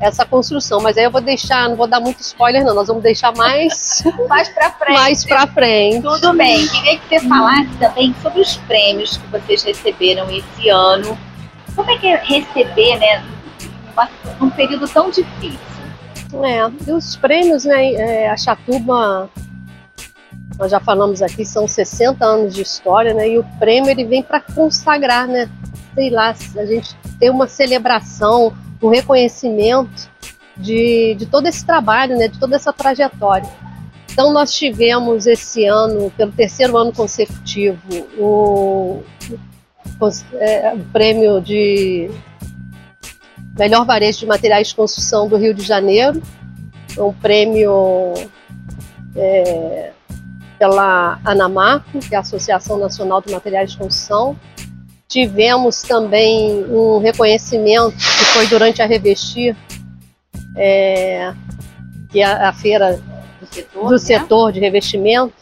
essa 0.00 0.24
construção, 0.24 0.80
mas 0.80 0.96
aí 0.98 1.04
eu 1.04 1.10
vou 1.10 1.20
deixar, 1.20 1.68
não 1.68 1.76
vou 1.76 1.86
dar 1.86 2.00
muito 2.00 2.20
spoiler 2.20 2.64
não, 2.64 2.74
nós 2.74 2.88
vamos 2.88 3.02
deixar 3.02 3.32
mais 3.36 4.02
Mais 4.28 4.48
pra 4.48 4.70
frente. 4.72 4.92
mais 4.98 5.24
para 5.24 5.46
frente. 5.46 6.02
Tudo 6.02 6.32
bem. 6.34 6.66
Queria 6.66 6.98
que 6.98 7.08
você 7.20 7.28
falasse 7.28 7.70
também 7.78 8.14
sobre 8.20 8.40
os 8.40 8.56
prêmios 8.56 9.16
que 9.16 9.26
vocês 9.28 9.62
receberam 9.62 10.28
esse 10.30 10.68
ano. 10.68 11.16
Como 11.76 11.90
é 11.90 11.98
que 11.98 12.06
é 12.08 12.16
receber, 12.16 12.98
né, 12.98 13.24
num 14.40 14.50
período 14.50 14.88
tão 14.88 15.10
difícil? 15.10 15.58
É, 16.44 16.70
e 16.88 16.92
os 16.92 17.14
prêmios, 17.16 17.64
né, 17.64 17.92
é, 17.92 18.30
a 18.30 18.36
Chatuba, 18.36 19.30
nós 20.58 20.70
já 20.70 20.80
falamos 20.80 21.22
aqui, 21.22 21.44
são 21.44 21.68
60 21.68 22.24
anos 22.24 22.54
de 22.54 22.62
história, 22.62 23.14
né, 23.14 23.28
e 23.28 23.38
o 23.38 23.44
prêmio 23.58 23.90
ele 23.90 24.04
vem 24.04 24.22
para 24.22 24.40
consagrar, 24.40 25.26
né, 25.26 25.48
sei 25.94 26.10
lá, 26.10 26.34
a 26.56 26.66
gente 26.66 26.96
ter 27.18 27.30
uma 27.30 27.46
celebração, 27.46 28.54
um 28.82 28.88
reconhecimento 28.88 30.10
de, 30.56 31.14
de 31.14 31.26
todo 31.26 31.46
esse 31.46 31.64
trabalho, 31.64 32.16
né, 32.16 32.28
de 32.28 32.38
toda 32.38 32.56
essa 32.56 32.72
trajetória. 32.72 33.48
Então 34.12 34.32
nós 34.32 34.52
tivemos 34.52 35.26
esse 35.26 35.64
ano, 35.64 36.10
pelo 36.10 36.32
terceiro 36.32 36.76
ano 36.76 36.92
consecutivo, 36.92 37.80
o, 38.18 39.02
o, 39.98 40.08
é, 40.34 40.74
o 40.74 40.84
prêmio 40.92 41.40
de 41.40 42.10
melhor 43.58 43.86
varejo 43.86 44.20
de 44.20 44.26
materiais 44.26 44.68
de 44.68 44.74
construção 44.74 45.28
do 45.28 45.36
Rio 45.36 45.54
de 45.54 45.62
Janeiro, 45.62 46.22
um 46.98 47.12
prêmio 47.12 48.12
é, 49.16 49.92
pela 50.58 51.18
Anamaco, 51.24 51.98
que 51.98 52.14
é 52.14 52.18
a 52.18 52.20
Associação 52.20 52.78
Nacional 52.78 53.20
de 53.20 53.32
Materiais 53.32 53.72
de 53.72 53.78
Construção. 53.78 54.36
Tivemos 55.12 55.82
também 55.82 56.64
um 56.70 56.96
reconhecimento 56.96 57.94
que 57.94 58.24
foi 58.32 58.46
durante 58.46 58.80
a 58.80 58.86
Revestir, 58.86 59.54
é, 60.56 61.34
que 62.10 62.22
é 62.22 62.24
a 62.24 62.50
feira 62.50 62.98
Do 63.38 63.46
setor, 63.46 63.84
do 63.84 63.90
né? 63.90 63.98
setor 63.98 64.52
de 64.52 64.60
revestimento 64.60 65.34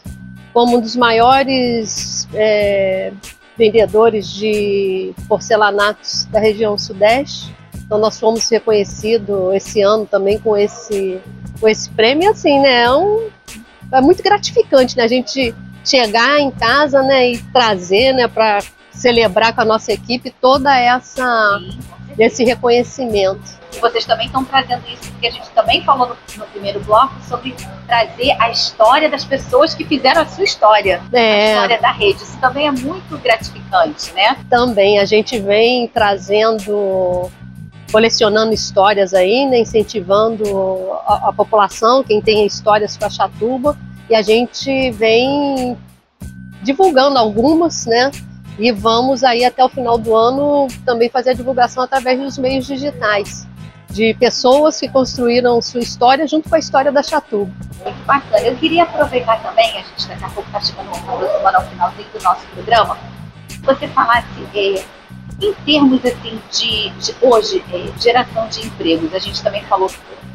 como 0.51 0.75
um 0.75 0.81
dos 0.81 0.97
maiores 0.97 2.27
é, 2.33 3.13
vendedores 3.57 4.29
de 4.33 5.13
porcelanatos 5.29 6.25
da 6.25 6.41
região 6.41 6.77
sudeste. 6.77 7.55
Então 7.85 7.97
nós 7.97 8.19
fomos 8.19 8.49
reconhecidos 8.49 9.53
esse 9.53 9.81
ano 9.81 10.05
também 10.05 10.37
com 10.37 10.57
esse, 10.57 11.17
com 11.61 11.69
esse 11.69 11.89
prêmio. 11.91 12.29
Assim, 12.29 12.59
né, 12.59 12.83
é, 12.83 12.91
um, 12.91 13.29
é 13.89 14.01
muito 14.01 14.21
gratificante 14.21 14.97
né, 14.97 15.03
a 15.03 15.07
gente 15.07 15.55
chegar 15.85 16.41
em 16.41 16.51
casa 16.51 17.01
né, 17.01 17.31
e 17.31 17.37
trazer 17.53 18.11
né, 18.11 18.27
para 18.27 18.59
celebrar 19.01 19.53
com 19.53 19.61
a 19.61 19.65
nossa 19.65 19.91
equipe 19.91 20.33
toda 20.39 20.77
essa 20.77 21.59
Sim, 21.59 21.79
esse 22.19 22.43
reconhecimento. 22.43 23.59
E 23.73 23.79
vocês 23.79 24.05
também 24.05 24.25
estão 24.27 24.43
trazendo 24.43 24.83
isso, 24.89 25.09
porque 25.11 25.27
a 25.27 25.31
gente 25.31 25.49
também 25.51 25.81
falou 25.83 26.09
no, 26.09 26.15
no 26.37 26.45
primeiro 26.47 26.79
bloco 26.81 27.13
sobre 27.27 27.55
trazer 27.87 28.35
a 28.39 28.49
história 28.49 29.09
das 29.09 29.23
pessoas 29.23 29.73
que 29.73 29.85
fizeram 29.85 30.21
a 30.21 30.25
sua 30.25 30.43
história, 30.43 31.01
a 31.11 31.17
É. 31.17 31.53
história 31.53 31.81
da 31.81 31.91
rede. 31.91 32.21
Isso 32.21 32.37
também 32.39 32.67
é 32.67 32.71
muito 32.71 33.17
gratificante, 33.17 34.13
né? 34.13 34.37
também 34.49 34.99
a 34.99 35.05
gente 35.05 35.39
vem 35.39 35.87
trazendo, 35.87 37.31
colecionando 37.91 38.53
histórias 38.53 39.13
aí, 39.13 39.45
né, 39.47 39.59
incentivando 39.59 40.43
a, 41.07 41.29
a 41.29 41.33
população, 41.33 42.03
quem 42.03 42.21
tem 42.21 42.45
histórias 42.45 42.97
com 42.97 43.05
a 43.05 43.09
Chatuba, 43.09 43.77
e 44.09 44.15
a 44.15 44.21
gente 44.21 44.91
vem 44.91 45.77
divulgando 46.61 47.17
algumas, 47.17 47.85
né? 47.85 48.11
E 48.61 48.71
vamos 48.71 49.23
aí 49.23 49.43
até 49.43 49.65
o 49.65 49.69
final 49.69 49.97
do 49.97 50.15
ano 50.15 50.67
também 50.85 51.09
fazer 51.09 51.31
a 51.31 51.33
divulgação 51.33 51.81
através 51.81 52.19
dos 52.19 52.37
meios 52.37 52.67
digitais 52.67 53.47
de 53.89 54.13
pessoas 54.13 54.79
que 54.79 54.87
construíram 54.87 55.59
sua 55.63 55.79
história 55.81 56.27
junto 56.27 56.47
com 56.47 56.53
a 56.55 56.59
história 56.59 56.91
da 56.91 57.01
Chatuba. 57.01 57.51
Muito 57.83 58.05
bacana. 58.05 58.39
Eu 58.45 58.55
queria 58.55 58.83
aproveitar 58.83 59.41
também, 59.41 59.67
a 59.71 59.81
gente 59.81 60.07
daqui 60.07 60.23
a 60.23 60.29
pouco 60.29 60.47
está 60.47 60.61
chegando 60.61 60.89
aproximando 60.95 61.57
ao 61.57 61.63
finalzinho 61.63 62.07
do 62.13 62.23
nosso 62.23 62.45
programa, 62.53 62.97
você 63.63 63.87
falasse 63.87 64.27
é, 64.53 64.83
em 65.41 65.53
termos 65.65 66.05
assim 66.05 66.39
de, 66.51 66.89
de 66.91 67.15
hoje, 67.19 67.63
é, 67.73 67.99
geração 67.99 68.47
de 68.47 68.65
empregos. 68.67 69.11
A 69.15 69.19
gente 69.19 69.41
também 69.41 69.63
falou, 69.63 69.89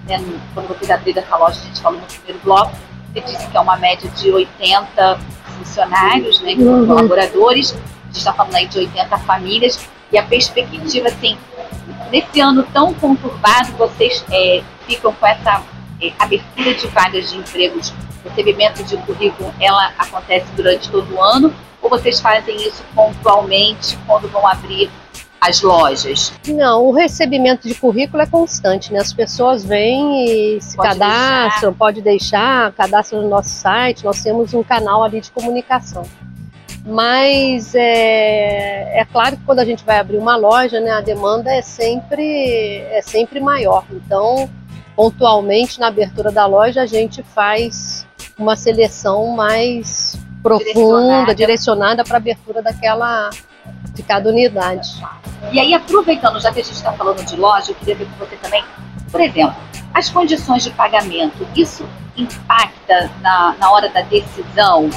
né, 0.09 0.19
quando 0.53 0.71
eu 0.71 0.75
fiz 0.75 0.91
a 0.91 0.99
trilha 0.99 1.25
loja, 1.31 1.61
a 1.61 1.65
gente 1.65 1.81
falou 1.81 2.01
no 2.01 2.07
primeiro 2.07 2.41
bloco, 2.43 2.73
você 3.13 3.21
disse 3.21 3.47
que 3.49 3.57
é 3.57 3.61
uma 3.61 3.77
média 3.77 4.11
de 4.11 4.33
80 4.33 5.19
funcionários, 5.59 6.41
né, 6.41 6.57
que 6.57 6.63
são 6.65 6.81
Uhum. 6.81 6.87
colaboradores, 6.89 7.75
gente 8.17 8.19
está 8.19 8.33
falando 8.33 8.55
aí 8.55 8.67
de 8.67 8.79
80 8.79 9.19
famílias, 9.19 9.89
e 10.11 10.19
a 10.19 10.23
perspectiva, 10.23 11.09
assim, 11.09 11.37
nesse 12.11 12.41
ano 12.41 12.63
tão 12.73 12.95
conturbado, 12.95 13.73
vocês 13.73 14.25
é, 14.31 14.63
ficam 14.87 15.13
com 15.13 15.27
essa 15.27 15.63
é, 16.01 16.13
abertura 16.19 16.75
de 16.75 16.87
vagas 16.89 17.31
de 17.31 17.37
empregos, 17.37 17.93
recebimento 18.25 18.83
de 18.85 18.97
currículo, 18.99 19.53
ela 19.61 19.93
acontece 19.99 20.47
durante 20.57 20.91
todo 20.91 21.15
o 21.15 21.23
ano? 21.23 21.53
Ou 21.83 21.91
vocês 21.91 22.21
fazem 22.21 22.57
isso 22.57 22.83
pontualmente 22.95 23.97
quando 24.07 24.29
vão 24.29 24.47
abrir 24.47 24.91
as 25.41 25.63
lojas? 25.63 26.33
Não, 26.49 26.85
o 26.87 26.93
recebimento 26.93 27.69
de 27.69 27.75
currículo 27.75 28.23
é 28.23 28.27
constante, 28.27 28.93
né? 28.93 28.99
As 28.99 29.13
pessoas 29.13 29.65
vêm 29.65 30.25
e 30.25 30.61
se 30.61 30.77
pode 30.77 30.89
cadastram, 30.89 31.71
deixar. 31.71 31.79
pode 31.79 32.03
deixar, 32.03 32.73
cadastram 32.73 33.23
no 33.23 33.29
nosso 33.29 33.51
site, 33.51 34.05
nós 34.05 34.23
temos 34.23 34.55
um 34.55 34.63
canal 34.63 35.05
ali 35.05 35.21
de 35.21 35.31
comunicação. 35.31 36.05
Mas 36.87 37.75
é, 37.75 39.01
é 39.01 39.05
claro 39.05 39.37
que 39.37 39.43
quando 39.45 39.59
a 39.59 39.65
gente 39.65 39.85
vai 39.85 39.99
abrir 39.99 40.19
uma 40.19 40.37
loja, 40.37 40.79
né, 40.79 40.93
a 40.93 41.01
demanda 41.01 41.53
é 41.53 41.61
sempre, 41.61 42.79
é 42.91 43.03
sempre 43.03 43.41
maior. 43.41 43.85
Então, 43.91 44.49
pontualmente 44.95 45.81
na 45.81 45.89
abertura 45.89 46.31
da 46.31 46.47
loja, 46.47 46.83
a 46.83 46.87
gente 46.87 47.25
faz 47.25 48.07
uma 48.39 48.55
seleção 48.55 49.27
mais 49.29 50.17
profunda, 50.43 51.35
direcionada 51.35 52.05
para 52.05 52.15
a 52.15 52.19
abertura 52.19 52.63
daquela 52.63 53.31
de 53.93 54.03
cada 54.05 54.29
unidade. 54.29 55.03
E 55.51 55.59
aí, 55.59 55.75
aproveitando, 55.75 56.41
já 56.41 56.53
que 56.53 56.61
a 56.61 56.63
gente 56.63 56.75
está 56.75 56.93
falando 56.93 57.25
de 57.25 57.37
loja, 57.37 57.73
eu 57.73 57.75
queria 57.75 57.97
ver 57.97 58.07
com 58.07 58.25
você 58.25 58.37
também, 58.37 58.65
por 59.11 59.21
exemplo, 59.21 59.57
as 59.93 60.09
condições 60.09 60.63
de 60.63 60.71
pagamento, 60.71 61.47
isso 61.57 61.85
impacta 62.17 63.11
na, 63.21 63.57
na 63.59 63.73
hora 63.73 63.89
da 63.89 64.03
decisão? 64.03 64.89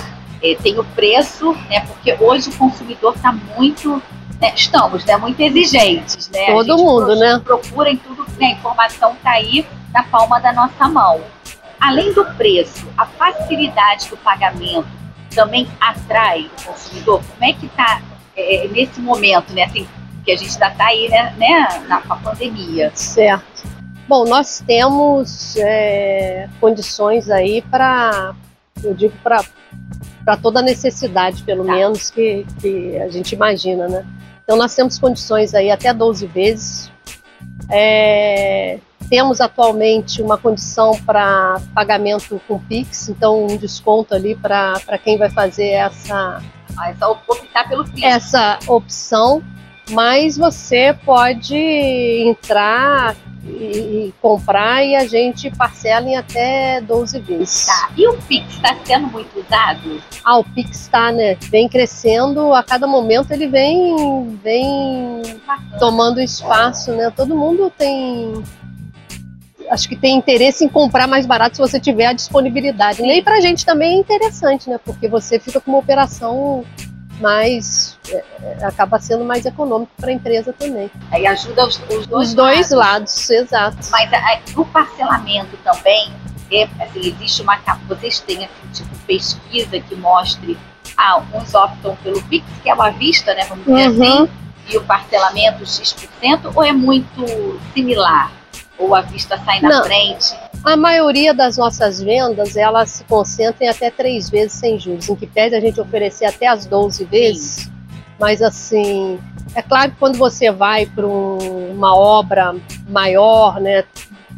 É, 0.41 0.55
tem 0.55 0.79
o 0.79 0.83
preço, 0.83 1.53
né? 1.69 1.81
Porque 1.81 2.15
hoje 2.19 2.49
o 2.49 2.57
consumidor 2.57 3.15
está 3.15 3.31
muito 3.31 4.01
né, 4.39 4.53
estamos 4.55 5.03
né, 5.03 5.17
muito 5.17 5.39
exigentes, 5.41 6.29
né? 6.29 6.45
Todo 6.45 6.77
mundo, 6.77 7.07
procura, 7.07 7.15
né? 7.15 7.41
Procura 7.43 7.91
em 7.91 7.97
tudo, 7.97 8.25
né, 8.37 8.47
a 8.47 8.51
informação 8.51 9.13
está 9.13 9.31
aí 9.31 9.65
na 9.93 10.03
palma 10.03 10.39
da 10.39 10.53
nossa 10.53 10.87
mão. 10.87 11.19
Além 11.79 12.13
do 12.13 12.23
preço, 12.35 12.87
a 12.97 13.05
facilidade 13.05 14.09
do 14.09 14.17
pagamento 14.17 14.87
também 15.33 15.67
atrai 15.79 16.49
o 16.57 16.63
consumidor? 16.63 17.21
Como 17.21 17.43
é 17.49 17.53
que 17.53 17.65
está 17.65 18.01
é, 18.35 18.67
nesse 18.69 18.99
momento, 19.01 19.53
né? 19.53 19.63
Assim, 19.63 19.87
que 20.23 20.31
a 20.31 20.37
gente 20.37 20.51
ainda 20.53 20.67
está 20.67 20.85
aí 20.85 21.09
né, 21.09 21.33
né, 21.37 21.67
na, 21.87 21.99
na 22.01 22.15
pandemia. 22.17 22.91
Certo. 22.93 23.67
Bom, 24.07 24.25
nós 24.25 24.63
temos 24.65 25.55
é, 25.57 26.49
condições 26.59 27.29
aí 27.29 27.61
para, 27.61 28.33
eu 28.83 28.93
digo, 28.93 29.13
para 29.21 29.43
toda 30.37 30.61
necessidade, 30.61 31.43
pelo 31.43 31.65
tá. 31.65 31.73
menos, 31.73 32.09
que, 32.09 32.45
que 32.61 32.97
a 32.97 33.09
gente 33.09 33.33
imagina, 33.33 33.87
né? 33.87 34.05
Então 34.43 34.57
nós 34.57 34.73
temos 34.75 34.97
condições 34.97 35.53
aí 35.53 35.69
até 35.69 35.93
12 35.93 36.25
vezes. 36.27 36.91
É, 37.69 38.79
temos 39.09 39.41
atualmente 39.41 40.21
uma 40.21 40.37
condição 40.37 40.91
para 41.03 41.61
pagamento 41.73 42.39
com 42.47 42.59
Pix, 42.59 43.09
então 43.09 43.45
um 43.45 43.57
desconto 43.57 44.13
ali 44.13 44.35
para 44.35 44.79
quem 45.03 45.17
vai 45.17 45.29
fazer 45.29 45.69
essa, 45.69 46.41
ah, 46.77 46.89
essa 46.89 47.09
optar 47.09 47.67
pelo 47.67 47.85
Pix. 47.85 48.03
Essa 48.03 48.59
opção, 48.67 49.43
mas 49.89 50.37
você 50.37 50.95
pode 51.05 51.55
entrar 51.55 53.15
e, 53.45 54.13
comprar 54.21 54.83
e 54.83 54.95
a 54.95 55.07
gente 55.07 55.49
parcela 55.51 56.07
em 56.07 56.15
até 56.15 56.81
12 56.81 57.19
vezes. 57.19 57.65
Tá. 57.65 57.89
E 57.97 58.07
o 58.07 58.17
Pix 58.23 58.55
está 58.55 58.75
sendo 58.83 59.07
muito 59.07 59.39
usado? 59.39 60.01
Ah, 60.23 60.37
o 60.37 60.43
Pix 60.43 60.81
está, 60.81 61.11
né? 61.11 61.35
Vem 61.49 61.67
crescendo, 61.67 62.53
a 62.53 62.63
cada 62.63 62.87
momento 62.87 63.31
ele 63.31 63.47
vem, 63.47 64.37
vem 64.43 65.21
tomando 65.79 66.19
espaço, 66.19 66.91
né? 66.91 67.11
Todo 67.15 67.35
mundo 67.35 67.71
tem 67.77 68.43
acho 69.69 69.87
que 69.87 69.95
tem 69.95 70.17
interesse 70.17 70.65
em 70.65 70.67
comprar 70.67 71.07
mais 71.07 71.27
barato 71.27 71.55
se 71.55 71.61
você 71.61 71.79
tiver 71.79 72.07
a 72.07 72.13
disponibilidade. 72.13 73.03
Né? 73.03 73.17
E 73.17 73.21
para 73.21 73.37
a 73.37 73.41
gente 73.41 73.63
também 73.63 73.97
é 73.97 73.99
interessante, 73.99 74.67
né? 74.67 74.79
Porque 74.83 75.07
você 75.07 75.39
fica 75.39 75.61
com 75.61 75.71
uma 75.71 75.79
operação 75.79 76.65
mais 77.19 77.97
é, 78.09 78.23
é 78.41 78.65
acaba 78.65 78.99
sendo 78.99 79.23
mais 79.23 79.45
econômico 79.45 79.91
para 79.97 80.09
a 80.09 80.13
empresa 80.13 80.53
também. 80.53 80.89
Aí 81.11 81.25
ajuda 81.27 81.67
os, 81.67 81.79
os 81.89 82.07
dois, 82.07 82.29
os 82.29 82.33
dois 82.33 82.71
lados. 82.71 82.73
lados 82.73 83.29
exato. 83.29 83.77
Mas 83.91 84.11
a, 84.13 84.39
o 84.55 84.65
parcelamento 84.65 85.57
também 85.63 86.11
é, 86.51 86.63
assim, 86.79 86.99
existe 86.99 87.41
uma 87.41 87.59
vocês 87.87 88.19
têm 88.19 88.45
assim, 88.45 88.71
tipo 88.73 88.95
pesquisa 89.05 89.79
que 89.79 89.95
mostre 89.95 90.57
ah, 90.97 91.21
uns 91.33 91.53
optam 91.53 91.95
pelo 91.97 92.21
Pix, 92.23 92.45
que 92.61 92.69
é 92.69 92.73
uma 92.73 92.89
vista, 92.89 93.33
né? 93.33 93.45
Vamos 93.45 93.65
dizer 93.65 93.89
uhum. 93.89 94.23
assim, 94.23 94.31
e 94.69 94.77
o 94.77 94.83
parcelamento 94.83 95.65
X%, 95.65 96.51
ou 96.53 96.63
é 96.63 96.73
muito 96.73 97.59
similar? 97.73 98.31
ou 98.79 98.95
a 98.95 99.01
vista 99.01 99.37
sai 99.43 99.59
na 99.59 99.69
Não. 99.69 99.83
frente? 99.83 100.33
A 100.63 100.75
maioria 100.75 101.33
das 101.33 101.57
nossas 101.57 102.01
vendas, 102.01 102.57
elas 102.57 102.89
se 102.89 103.03
concentram 103.05 103.65
em 103.65 103.69
até 103.69 103.89
três 103.89 104.29
vezes 104.29 104.53
sem 104.53 104.77
juros, 104.77 105.07
em 105.07 105.15
que 105.15 105.25
pede 105.25 105.55
a 105.55 105.59
gente 105.59 105.79
oferecer 105.79 106.25
até 106.25 106.47
as 106.47 106.65
12 106.65 107.05
vezes, 107.05 107.63
Sim. 107.63 107.71
mas 108.19 108.41
assim, 108.41 109.19
é 109.55 109.61
claro 109.61 109.91
que 109.91 109.97
quando 109.97 110.17
você 110.17 110.51
vai 110.51 110.85
para 110.85 111.07
um, 111.07 111.71
uma 111.71 111.95
obra 111.95 112.55
maior, 112.89 113.59
né, 113.61 113.85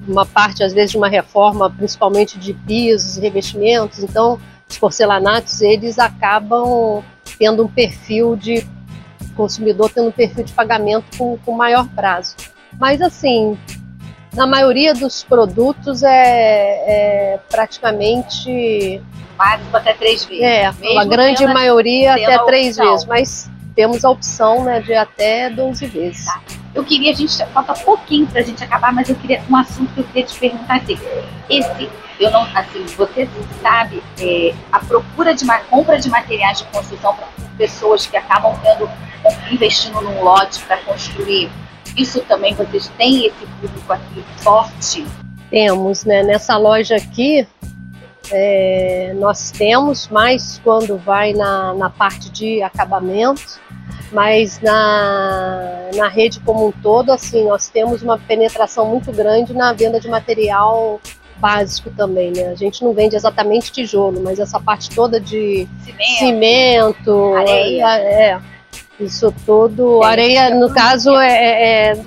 uma 0.08 0.26
parte 0.26 0.64
às 0.64 0.74
vezes 0.74 0.92
de 0.92 0.98
uma 0.98 1.10
reforma, 1.10 1.70
principalmente 1.70 2.38
de 2.38 2.54
pisos, 2.54 3.18
revestimentos, 3.18 4.04
então 4.04 4.40
os 4.70 4.78
porcelanatos, 4.78 5.62
eles 5.62 5.98
acabam 5.98 7.04
tendo 7.38 7.64
um 7.64 7.68
perfil 7.68 8.36
de 8.36 8.66
consumidor 9.36 9.90
tendo 9.90 10.10
um 10.10 10.12
perfil 10.12 10.44
de 10.44 10.54
pagamento 10.54 11.18
com, 11.18 11.38
com 11.40 11.52
maior 11.54 11.88
prazo. 11.90 12.36
Mas 12.80 13.02
assim, 13.02 13.58
na 14.34 14.48
maioria 14.48 14.94
dos 14.94 15.24
produtos 15.24 16.04
é, 16.04 17.34
é 17.34 17.40
praticamente. 17.50 19.02
Máximo 19.38 19.76
até 19.76 19.94
três 19.94 20.24
vezes. 20.26 20.44
É, 20.44 20.72
Mesmo 20.74 21.00
a 21.00 21.06
grande 21.06 21.46
maioria 21.48 22.14
até 22.14 22.38
três 22.46 22.78
vezes, 22.78 23.06
mas 23.06 23.50
temos 23.76 24.06
a 24.06 24.10
opção 24.10 24.64
né, 24.64 24.80
de 24.80 24.94
até 24.94 25.50
12 25.50 25.86
vezes. 25.88 26.26
Tá. 26.26 26.42
Eu 26.74 26.84
queria, 26.84 27.12
a 27.12 27.16
gente 27.16 27.44
falta 27.48 27.74
pouquinho 27.74 28.28
para 28.28 28.42
a 28.42 28.44
gente 28.44 28.64
acabar, 28.64 28.94
mas 28.94 29.10
eu 29.10 29.16
queria 29.16 29.42
um 29.50 29.56
assunto 29.56 29.92
que 29.94 30.02
eu 30.02 30.04
queria 30.06 30.24
te 30.24 30.40
perguntar 30.40 30.76
assim. 30.78 30.98
Esse, 31.50 31.90
eu 32.20 32.32
não, 32.32 32.44
assim, 32.56 32.86
você 32.96 33.28
sabe 33.62 34.02
é, 34.20 34.54
a 34.72 34.80
procura 34.80 35.34
de 35.34 35.46
compra 35.70 36.00
de 36.00 36.10
materiais 36.10 36.60
de 36.60 36.66
construção 36.66 37.16
para 37.16 37.28
pessoas 37.58 38.06
que 38.06 38.16
acabam 38.16 38.58
tendo 38.64 38.90
investindo 39.52 40.00
num 40.02 40.24
lote 40.24 40.62
para 40.64 40.78
construir 40.78 41.50
isso 41.96 42.22
também 42.22 42.54
vocês 42.54 42.88
têm 42.98 43.28
esse 43.28 43.46
público 43.60 43.94
aqui 43.94 44.24
forte? 44.38 45.06
Temos, 45.50 46.06
né? 46.06 46.24
Nessa 46.24 46.58
loja 46.58 46.96
aqui, 46.96 47.46
é, 48.32 49.14
nós 49.18 49.52
temos, 49.52 50.08
mais 50.08 50.60
quando 50.64 50.98
vai 50.98 51.34
na, 51.34 51.74
na 51.74 51.90
parte 51.90 52.30
de 52.30 52.64
acabamento, 52.64 53.60
mas 54.12 54.60
na, 54.62 55.90
na 55.96 56.08
rede 56.08 56.40
como 56.42 56.68
um 56.68 56.72
todo, 56.72 57.12
assim, 57.12 57.46
nós 57.48 57.68
temos 57.68 58.02
uma 58.02 58.18
penetração 58.18 58.86
muito 58.86 59.12
grande 59.12 59.54
na 59.54 59.74
venda 59.74 60.00
de 60.00 60.08
material 60.08 61.02
básico 61.38 61.90
também, 61.90 62.32
né? 62.32 62.50
A 62.50 62.56
gente 62.56 62.84
não 62.84 62.94
vende 62.94 63.16
exatamente 63.16 63.72
tijolo, 63.72 64.22
mas 64.22 64.40
essa 64.40 64.60
parte 64.60 64.90
toda 64.92 65.20
de 65.20 65.68
cimento, 65.84 66.20
cimento 66.20 67.34
areia. 67.36 67.98
É, 67.98 68.30
é 68.30 68.42
isso 69.04 69.34
tudo. 69.46 70.04
areia, 70.04 70.54
no 70.56 70.74
caso, 70.74 71.16
é, 71.18 71.32
é, 71.32 71.92
é, 71.94 72.04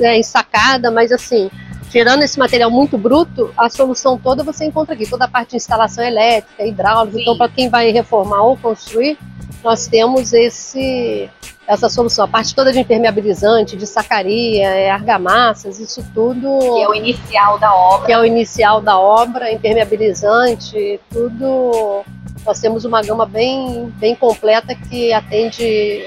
é 0.00 0.18
ensacada, 0.18 0.90
mas 0.90 1.12
assim, 1.12 1.50
tirando 1.90 2.22
esse 2.22 2.38
material 2.38 2.70
muito 2.70 2.98
bruto, 2.98 3.52
a 3.56 3.70
solução 3.70 4.18
toda 4.18 4.42
você 4.42 4.64
encontra 4.64 4.94
aqui. 4.94 5.08
Toda 5.08 5.26
a 5.26 5.28
parte 5.28 5.50
de 5.50 5.56
instalação 5.56 6.04
elétrica, 6.04 6.66
hidráulica. 6.66 7.16
Sim. 7.16 7.22
Então, 7.22 7.38
para 7.38 7.48
quem 7.48 7.68
vai 7.68 7.90
reformar 7.90 8.42
ou 8.42 8.56
construir, 8.56 9.18
nós 9.62 9.86
temos 9.86 10.32
esse 10.32 11.30
essa 11.66 11.88
solução. 11.88 12.24
A 12.24 12.28
parte 12.28 12.54
toda 12.54 12.72
de 12.72 12.78
impermeabilizante, 12.78 13.76
de 13.76 13.86
sacaria, 13.86 14.68
é, 14.68 14.90
argamassas, 14.90 15.78
isso 15.78 16.04
tudo. 16.14 16.58
Que 16.58 16.82
é 16.82 16.88
o 16.88 16.94
inicial 16.94 17.58
da 17.58 17.74
obra. 17.74 18.06
Que 18.06 18.12
é 18.12 18.18
o 18.18 18.24
inicial 18.24 18.80
da 18.80 18.98
obra, 18.98 19.52
impermeabilizante, 19.52 21.00
tudo 21.10 22.04
nós 22.44 22.60
temos 22.60 22.84
uma 22.84 23.00
gama 23.02 23.24
bem, 23.24 23.92
bem 23.96 24.14
completa 24.14 24.74
que 24.74 25.12
atende 25.12 26.04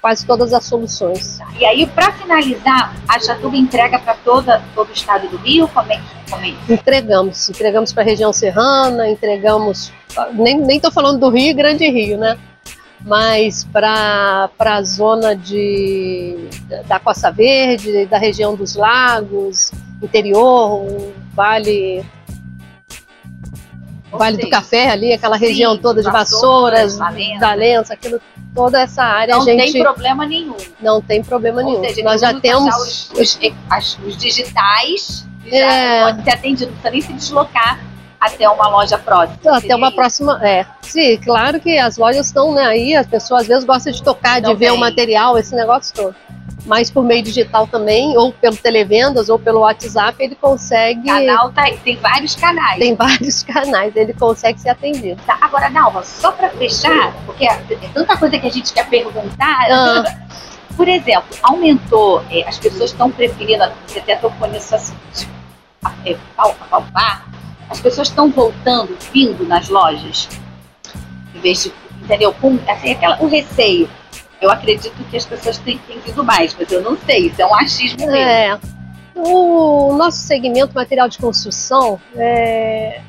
quase 0.00 0.26
todas 0.26 0.52
as 0.52 0.64
soluções. 0.64 1.38
E 1.58 1.64
aí, 1.64 1.86
para 1.86 2.12
finalizar, 2.12 2.94
a 3.08 3.18
Chatuba 3.20 3.56
entrega 3.56 3.98
para 3.98 4.14
todo 4.14 4.50
o 4.76 4.92
estado 4.92 5.28
do 5.28 5.36
Rio? 5.38 5.68
Como 5.68 5.92
é, 5.92 6.00
como 6.30 6.44
é 6.44 6.54
Entregamos. 6.68 7.48
Entregamos 7.48 7.92
para 7.92 8.02
a 8.02 8.06
região 8.06 8.32
serrana, 8.32 9.08
entregamos. 9.08 9.92
Nem 10.34 10.76
estou 10.76 10.90
falando 10.90 11.20
do 11.20 11.30
Rio 11.30 11.50
e 11.50 11.54
Grande 11.54 11.88
Rio, 11.88 12.18
né? 12.18 12.38
Mas 13.04 13.64
para 13.64 14.50
a 14.58 14.82
zona 14.82 15.36
de, 15.36 16.48
da 16.86 16.98
Costa 16.98 17.30
Verde, 17.30 18.06
da 18.06 18.16
região 18.16 18.56
dos 18.56 18.74
lagos, 18.74 19.70
interior, 20.02 21.12
Vale 21.34 22.04
Vale 24.10 24.38
do 24.38 24.48
Café 24.48 24.90
ali, 24.90 25.12
aquela 25.12 25.38
sim, 25.38 25.46
região 25.46 25.76
toda 25.76 26.02
de 26.02 26.10
Vassouras, 26.10 26.96
Valença, 26.96 27.40
Valença 27.40 27.94
aquilo, 27.94 28.20
toda 28.54 28.80
essa 28.80 29.02
área. 29.02 29.34
Não 29.34 29.42
a 29.42 29.44
gente, 29.44 29.72
tem 29.72 29.82
problema 29.82 30.24
nenhum. 30.24 30.56
Não 30.80 31.02
tem 31.02 31.22
problema 31.22 31.60
Ou 31.62 31.66
nenhum. 31.66 31.84
Seja, 31.84 32.02
Nós 32.02 32.20
já 32.20 32.40
temos 32.40 33.10
os, 33.12 33.38
os, 33.38 33.98
os 34.06 34.16
digitais, 34.16 35.26
é. 35.46 35.58
já 35.58 36.06
pode 36.06 36.24
ser 36.24 36.30
atendido, 36.30 36.70
não 36.70 36.78
precisa 36.78 36.90
nem 36.90 37.00
se 37.00 37.12
deslocar 37.12 37.80
até 38.26 38.48
uma 38.48 38.68
loja 38.68 38.98
próxima. 38.98 39.56
Até 39.56 39.74
uma 39.74 39.92
próxima, 39.92 40.40
é. 40.46 40.66
Sim, 40.82 41.16
claro 41.18 41.60
que 41.60 41.78
as 41.78 41.96
lojas 41.96 42.26
estão 42.26 42.52
né, 42.54 42.64
aí, 42.64 42.94
as 42.94 43.06
pessoas 43.06 43.42
às 43.42 43.48
vezes 43.48 43.64
gostam 43.64 43.92
de 43.92 44.02
tocar, 44.02 44.40
de 44.40 44.54
ver 44.54 44.72
o 44.72 44.76
material, 44.76 45.36
esse 45.38 45.54
negócio 45.54 45.94
todo 45.94 46.14
mas 46.66 46.90
por 46.90 47.04
meio 47.04 47.22
digital 47.22 47.66
também, 47.66 48.16
ou 48.16 48.32
pelo 48.32 48.56
televendas, 48.56 49.28
ou 49.28 49.38
pelo 49.38 49.60
WhatsApp, 49.60 50.22
ele 50.22 50.34
consegue. 50.34 51.06
Canal 51.06 51.52
tá, 51.52 51.64
tem 51.84 51.96
vários 51.96 52.34
canais. 52.34 52.78
Tem 52.78 52.94
vários 52.94 53.42
canais, 53.44 53.94
ele 53.94 54.14
consegue 54.14 54.58
ser 54.58 54.70
atendido. 54.70 55.20
Tá, 55.26 55.38
agora, 55.40 55.68
Dalva, 55.68 56.02
só 56.02 56.32
para 56.32 56.50
fechar, 56.50 57.12
porque 57.26 57.46
tem 57.68 57.90
tanta 57.92 58.16
coisa 58.16 58.38
que 58.38 58.46
a 58.46 58.50
gente 58.50 58.72
quer 58.72 58.88
perguntar. 58.88 59.66
Ah. 59.70 60.04
Por 60.76 60.88
exemplo, 60.88 61.28
aumentou, 61.40 62.24
é, 62.28 62.48
as 62.48 62.58
pessoas 62.58 62.90
estão 62.90 63.08
preferindo, 63.08 63.64
você 63.86 64.00
até 64.00 64.16
tocou 64.16 64.48
nisso 64.48 64.74
assim, 64.74 64.96
é, 66.04 66.16
palpar, 66.68 67.28
as 67.68 67.80
pessoas 67.80 68.08
estão 68.08 68.30
voltando, 68.30 68.96
vindo 69.12 69.46
nas 69.46 69.68
lojas, 69.68 70.28
em 71.34 71.40
vez 71.40 71.64
de, 71.64 71.72
entendeu? 72.02 72.32
Com 72.34 72.58
assim, 72.68 72.92
aquela, 72.92 73.22
o 73.22 73.26
receio 73.26 73.88
eu 74.40 74.50
acredito 74.50 74.92
que 75.10 75.16
as 75.16 75.24
pessoas 75.24 75.58
têm 75.58 75.76
entendido 75.76 76.22
mais, 76.22 76.54
mas 76.58 76.70
eu 76.70 76.82
não 76.82 76.98
sei, 76.98 77.28
isso 77.28 77.40
é 77.40 77.46
um 77.46 77.54
achismo 77.54 78.06
mesmo. 78.06 78.18
É. 78.18 78.58
O 79.14 79.94
nosso 79.96 80.18
segmento 80.18 80.74
material 80.74 81.08
de 81.08 81.18
construção 81.18 82.00
é, 82.16 83.00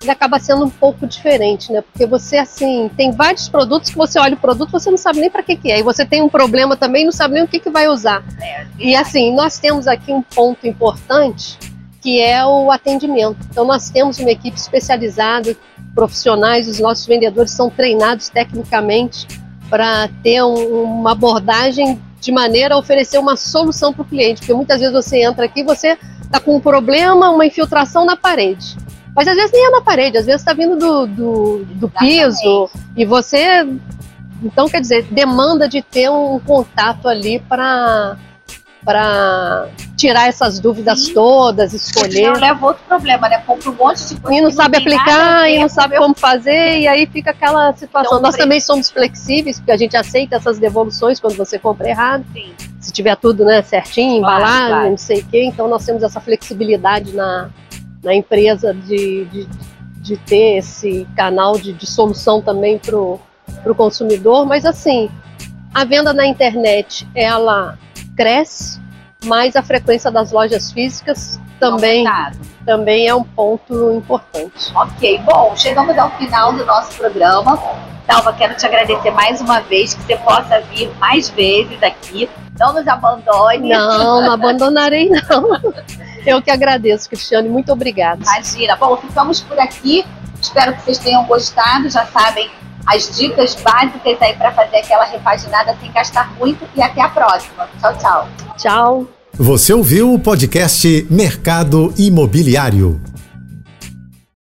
ele 0.00 0.10
acaba 0.10 0.38
sendo 0.38 0.64
um 0.64 0.70
pouco 0.70 1.06
diferente, 1.06 1.72
né? 1.72 1.82
Porque 1.82 2.06
você, 2.06 2.38
assim, 2.38 2.88
tem 2.96 3.10
vários 3.10 3.48
produtos 3.48 3.90
que 3.90 3.96
você 3.96 4.18
olha 4.18 4.34
o 4.34 4.38
produto, 4.38 4.70
você 4.70 4.90
não 4.90 4.96
sabe 4.96 5.18
nem 5.18 5.28
para 5.28 5.42
que, 5.42 5.56
que 5.56 5.72
é. 5.72 5.80
E 5.80 5.82
você 5.82 6.06
tem 6.06 6.22
um 6.22 6.28
problema 6.28 6.76
também, 6.76 7.04
não 7.04 7.12
sabe 7.12 7.34
nem 7.34 7.42
o 7.42 7.48
que, 7.48 7.58
que 7.58 7.68
vai 7.68 7.88
usar. 7.88 8.24
É, 8.40 8.66
e 8.78 8.94
assim, 8.94 9.34
nós 9.34 9.58
temos 9.58 9.88
aqui 9.88 10.12
um 10.12 10.22
ponto 10.22 10.66
importante 10.66 11.58
que 12.00 12.20
é 12.20 12.44
o 12.44 12.70
atendimento. 12.70 13.38
Então, 13.50 13.64
nós 13.64 13.90
temos 13.90 14.18
uma 14.18 14.30
equipe 14.30 14.56
especializada, 14.56 15.56
profissionais, 15.94 16.68
os 16.68 16.78
nossos 16.78 17.06
vendedores 17.06 17.50
são 17.50 17.68
treinados 17.68 18.28
tecnicamente 18.28 19.26
para 19.68 20.08
ter 20.22 20.42
um, 20.42 20.82
uma 20.82 21.12
abordagem 21.12 22.00
de 22.20 22.32
maneira 22.32 22.74
a 22.74 22.78
oferecer 22.78 23.18
uma 23.18 23.36
solução 23.36 23.92
para 23.92 24.02
o 24.02 24.04
cliente, 24.04 24.40
porque 24.40 24.54
muitas 24.54 24.80
vezes 24.80 24.94
você 24.94 25.22
entra 25.22 25.44
aqui 25.44 25.62
você 25.62 25.96
está 26.22 26.38
com 26.38 26.56
um 26.56 26.60
problema, 26.60 27.30
uma 27.30 27.46
infiltração 27.46 28.04
na 28.04 28.16
parede. 28.16 28.76
Mas 29.14 29.26
às 29.26 29.34
vezes 29.34 29.50
nem 29.52 29.66
é 29.66 29.70
na 29.70 29.80
parede, 29.80 30.18
às 30.18 30.26
vezes 30.26 30.40
está 30.40 30.52
vindo 30.52 30.76
do, 30.76 31.06
do, 31.06 31.64
do 31.64 31.88
piso 31.88 32.70
e 32.96 33.04
você. 33.04 33.66
Então, 34.42 34.68
quer 34.68 34.80
dizer, 34.80 35.02
demanda 35.10 35.68
de 35.68 35.82
ter 35.82 36.08
um 36.08 36.38
contato 36.38 37.08
ali 37.08 37.40
para 37.40 38.16
para 38.84 39.68
tirar 39.96 40.28
essas 40.28 40.60
dúvidas 40.60 41.06
Sim. 41.06 41.14
todas, 41.14 41.72
escolher. 41.74 42.30
Não 42.30 42.40
leva 42.40 42.66
outro 42.66 42.82
problema, 42.86 43.28
né? 43.28 43.38
Compra 43.46 43.70
um 43.70 43.74
monte 43.74 44.06
de 44.06 44.20
coisa. 44.20 44.38
E 44.38 44.40
não 44.40 44.50
sabe 44.50 44.78
aplicar, 44.78 45.50
e 45.50 45.58
não 45.58 45.68
sabe 45.68 45.96
como 45.96 46.14
fazer, 46.14 46.80
e 46.80 46.88
aí 46.88 47.06
fica 47.06 47.30
aquela 47.30 47.72
situação. 47.74 48.18
Então, 48.18 48.22
Nós 48.22 48.36
também 48.36 48.60
somos 48.60 48.90
flexíveis, 48.90 49.58
porque 49.58 49.72
a 49.72 49.76
gente 49.76 49.96
aceita 49.96 50.36
essas 50.36 50.58
devoluções 50.58 51.18
quando 51.18 51.36
você 51.36 51.58
compra 51.58 51.88
errado. 51.88 52.24
Sim. 52.32 52.52
Se 52.80 52.92
tiver 52.92 53.16
tudo 53.16 53.44
né, 53.44 53.60
certinho, 53.62 54.18
embalado, 54.18 54.68
claro. 54.68 54.90
não 54.90 54.96
sei 54.96 55.20
o 55.20 55.26
quê. 55.26 55.44
Então 55.44 55.68
nós 55.68 55.84
temos 55.84 56.02
essa 56.02 56.20
flexibilidade 56.20 57.12
na, 57.14 57.50
na 58.02 58.14
empresa 58.14 58.72
de, 58.72 59.24
de, 59.26 59.48
de 60.00 60.16
ter 60.18 60.58
esse 60.58 61.06
canal 61.16 61.58
de, 61.58 61.72
de 61.72 61.86
solução 61.86 62.40
também 62.40 62.78
para 62.78 62.96
o 62.96 63.20
consumidor. 63.76 64.46
Mas 64.46 64.64
assim, 64.64 65.10
a 65.74 65.84
venda 65.84 66.12
na 66.12 66.26
internet, 66.26 67.06
ela 67.14 67.76
cresce, 68.18 68.80
mas 69.24 69.54
a 69.54 69.62
frequência 69.62 70.10
das 70.10 70.32
lojas 70.32 70.72
físicas 70.72 71.38
também, 71.60 72.04
também 72.66 73.06
é 73.06 73.14
um 73.14 73.22
ponto 73.22 73.92
importante. 73.92 74.72
Ok, 74.74 75.20
bom, 75.24 75.54
chegamos 75.56 75.96
ao 75.96 76.10
final 76.18 76.52
do 76.52 76.66
nosso 76.66 76.96
programa. 76.98 77.56
Talva, 78.08 78.32
quero 78.32 78.56
te 78.56 78.66
agradecer 78.66 79.12
mais 79.12 79.40
uma 79.40 79.60
vez, 79.60 79.94
que 79.94 80.02
você 80.02 80.16
possa 80.16 80.60
vir 80.72 80.90
mais 80.98 81.28
vezes 81.28 81.80
aqui. 81.80 82.28
Não 82.58 82.72
nos 82.72 82.88
abandone. 82.88 83.68
Não, 83.68 84.22
não 84.22 84.32
abandonarei 84.34 85.08
não. 85.08 85.60
Eu 86.26 86.42
que 86.42 86.50
agradeço, 86.50 87.08
Cristiane, 87.08 87.48
muito 87.48 87.72
obrigada. 87.72 88.22
Imagina. 88.22 88.74
Bom, 88.76 88.96
ficamos 88.96 89.40
por 89.42 89.58
aqui. 89.60 90.04
Espero 90.40 90.74
que 90.74 90.82
vocês 90.82 90.98
tenham 90.98 91.24
gostado. 91.24 91.88
Já 91.88 92.06
sabem, 92.06 92.50
as 92.86 93.16
dicas 93.16 93.54
básicas 93.54 94.16
aí 94.20 94.34
para 94.34 94.52
fazer 94.52 94.78
aquela 94.78 95.04
repaginada 95.04 95.76
sem 95.80 95.92
gastar 95.92 96.32
muito 96.38 96.66
e 96.74 96.82
até 96.82 97.00
a 97.00 97.08
próxima. 97.08 97.68
Tchau, 97.80 97.98
tchau. 97.98 98.28
Tchau. 98.56 99.06
Você 99.34 99.72
ouviu 99.72 100.12
o 100.12 100.18
podcast 100.18 101.06
Mercado 101.10 101.92
Imobiliário. 101.96 103.00